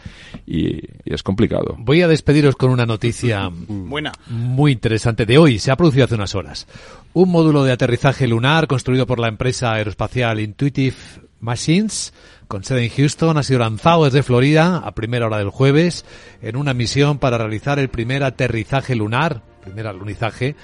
[0.45, 1.37] y, y es complicado.
[1.78, 5.60] Voy a despediros con una noticia buena, muy interesante de hoy.
[5.60, 6.68] Se ha producido hace unas horas.
[7.14, 10.96] Un módulo de aterrizaje lunar construido por la empresa aeroespacial Intuitive
[11.40, 12.14] Machines
[12.48, 16.06] con sede en Houston ha sido lanzado desde Florida a primera hora del jueves
[16.42, 20.56] en una misión para realizar el primer aterrizaje lunar, primer alunizaje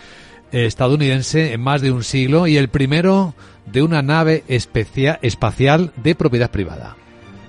[0.51, 3.33] estadounidense en más de un siglo y el primero
[3.65, 6.95] de una nave espacial de propiedad privada.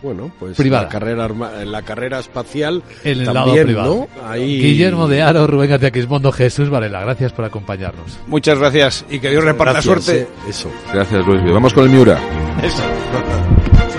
[0.04, 0.82] Bueno, pues Privada.
[0.84, 1.28] la carrera
[1.64, 4.06] la carrera espacial En el lado también, privado.
[4.14, 4.28] ¿no?
[4.28, 4.60] Ahí...
[4.60, 8.18] Guillermo de Aro, Rubén García Quismondo, Jesús Varela, gracias por acompañarnos.
[8.26, 10.22] Muchas gracias y que Dios reparta Gracias, suerte.
[10.22, 10.70] eh, Eso.
[10.92, 11.42] Gracias, Luis.
[11.52, 12.18] Vamos con el Miura.
[12.62, 12.82] Eso.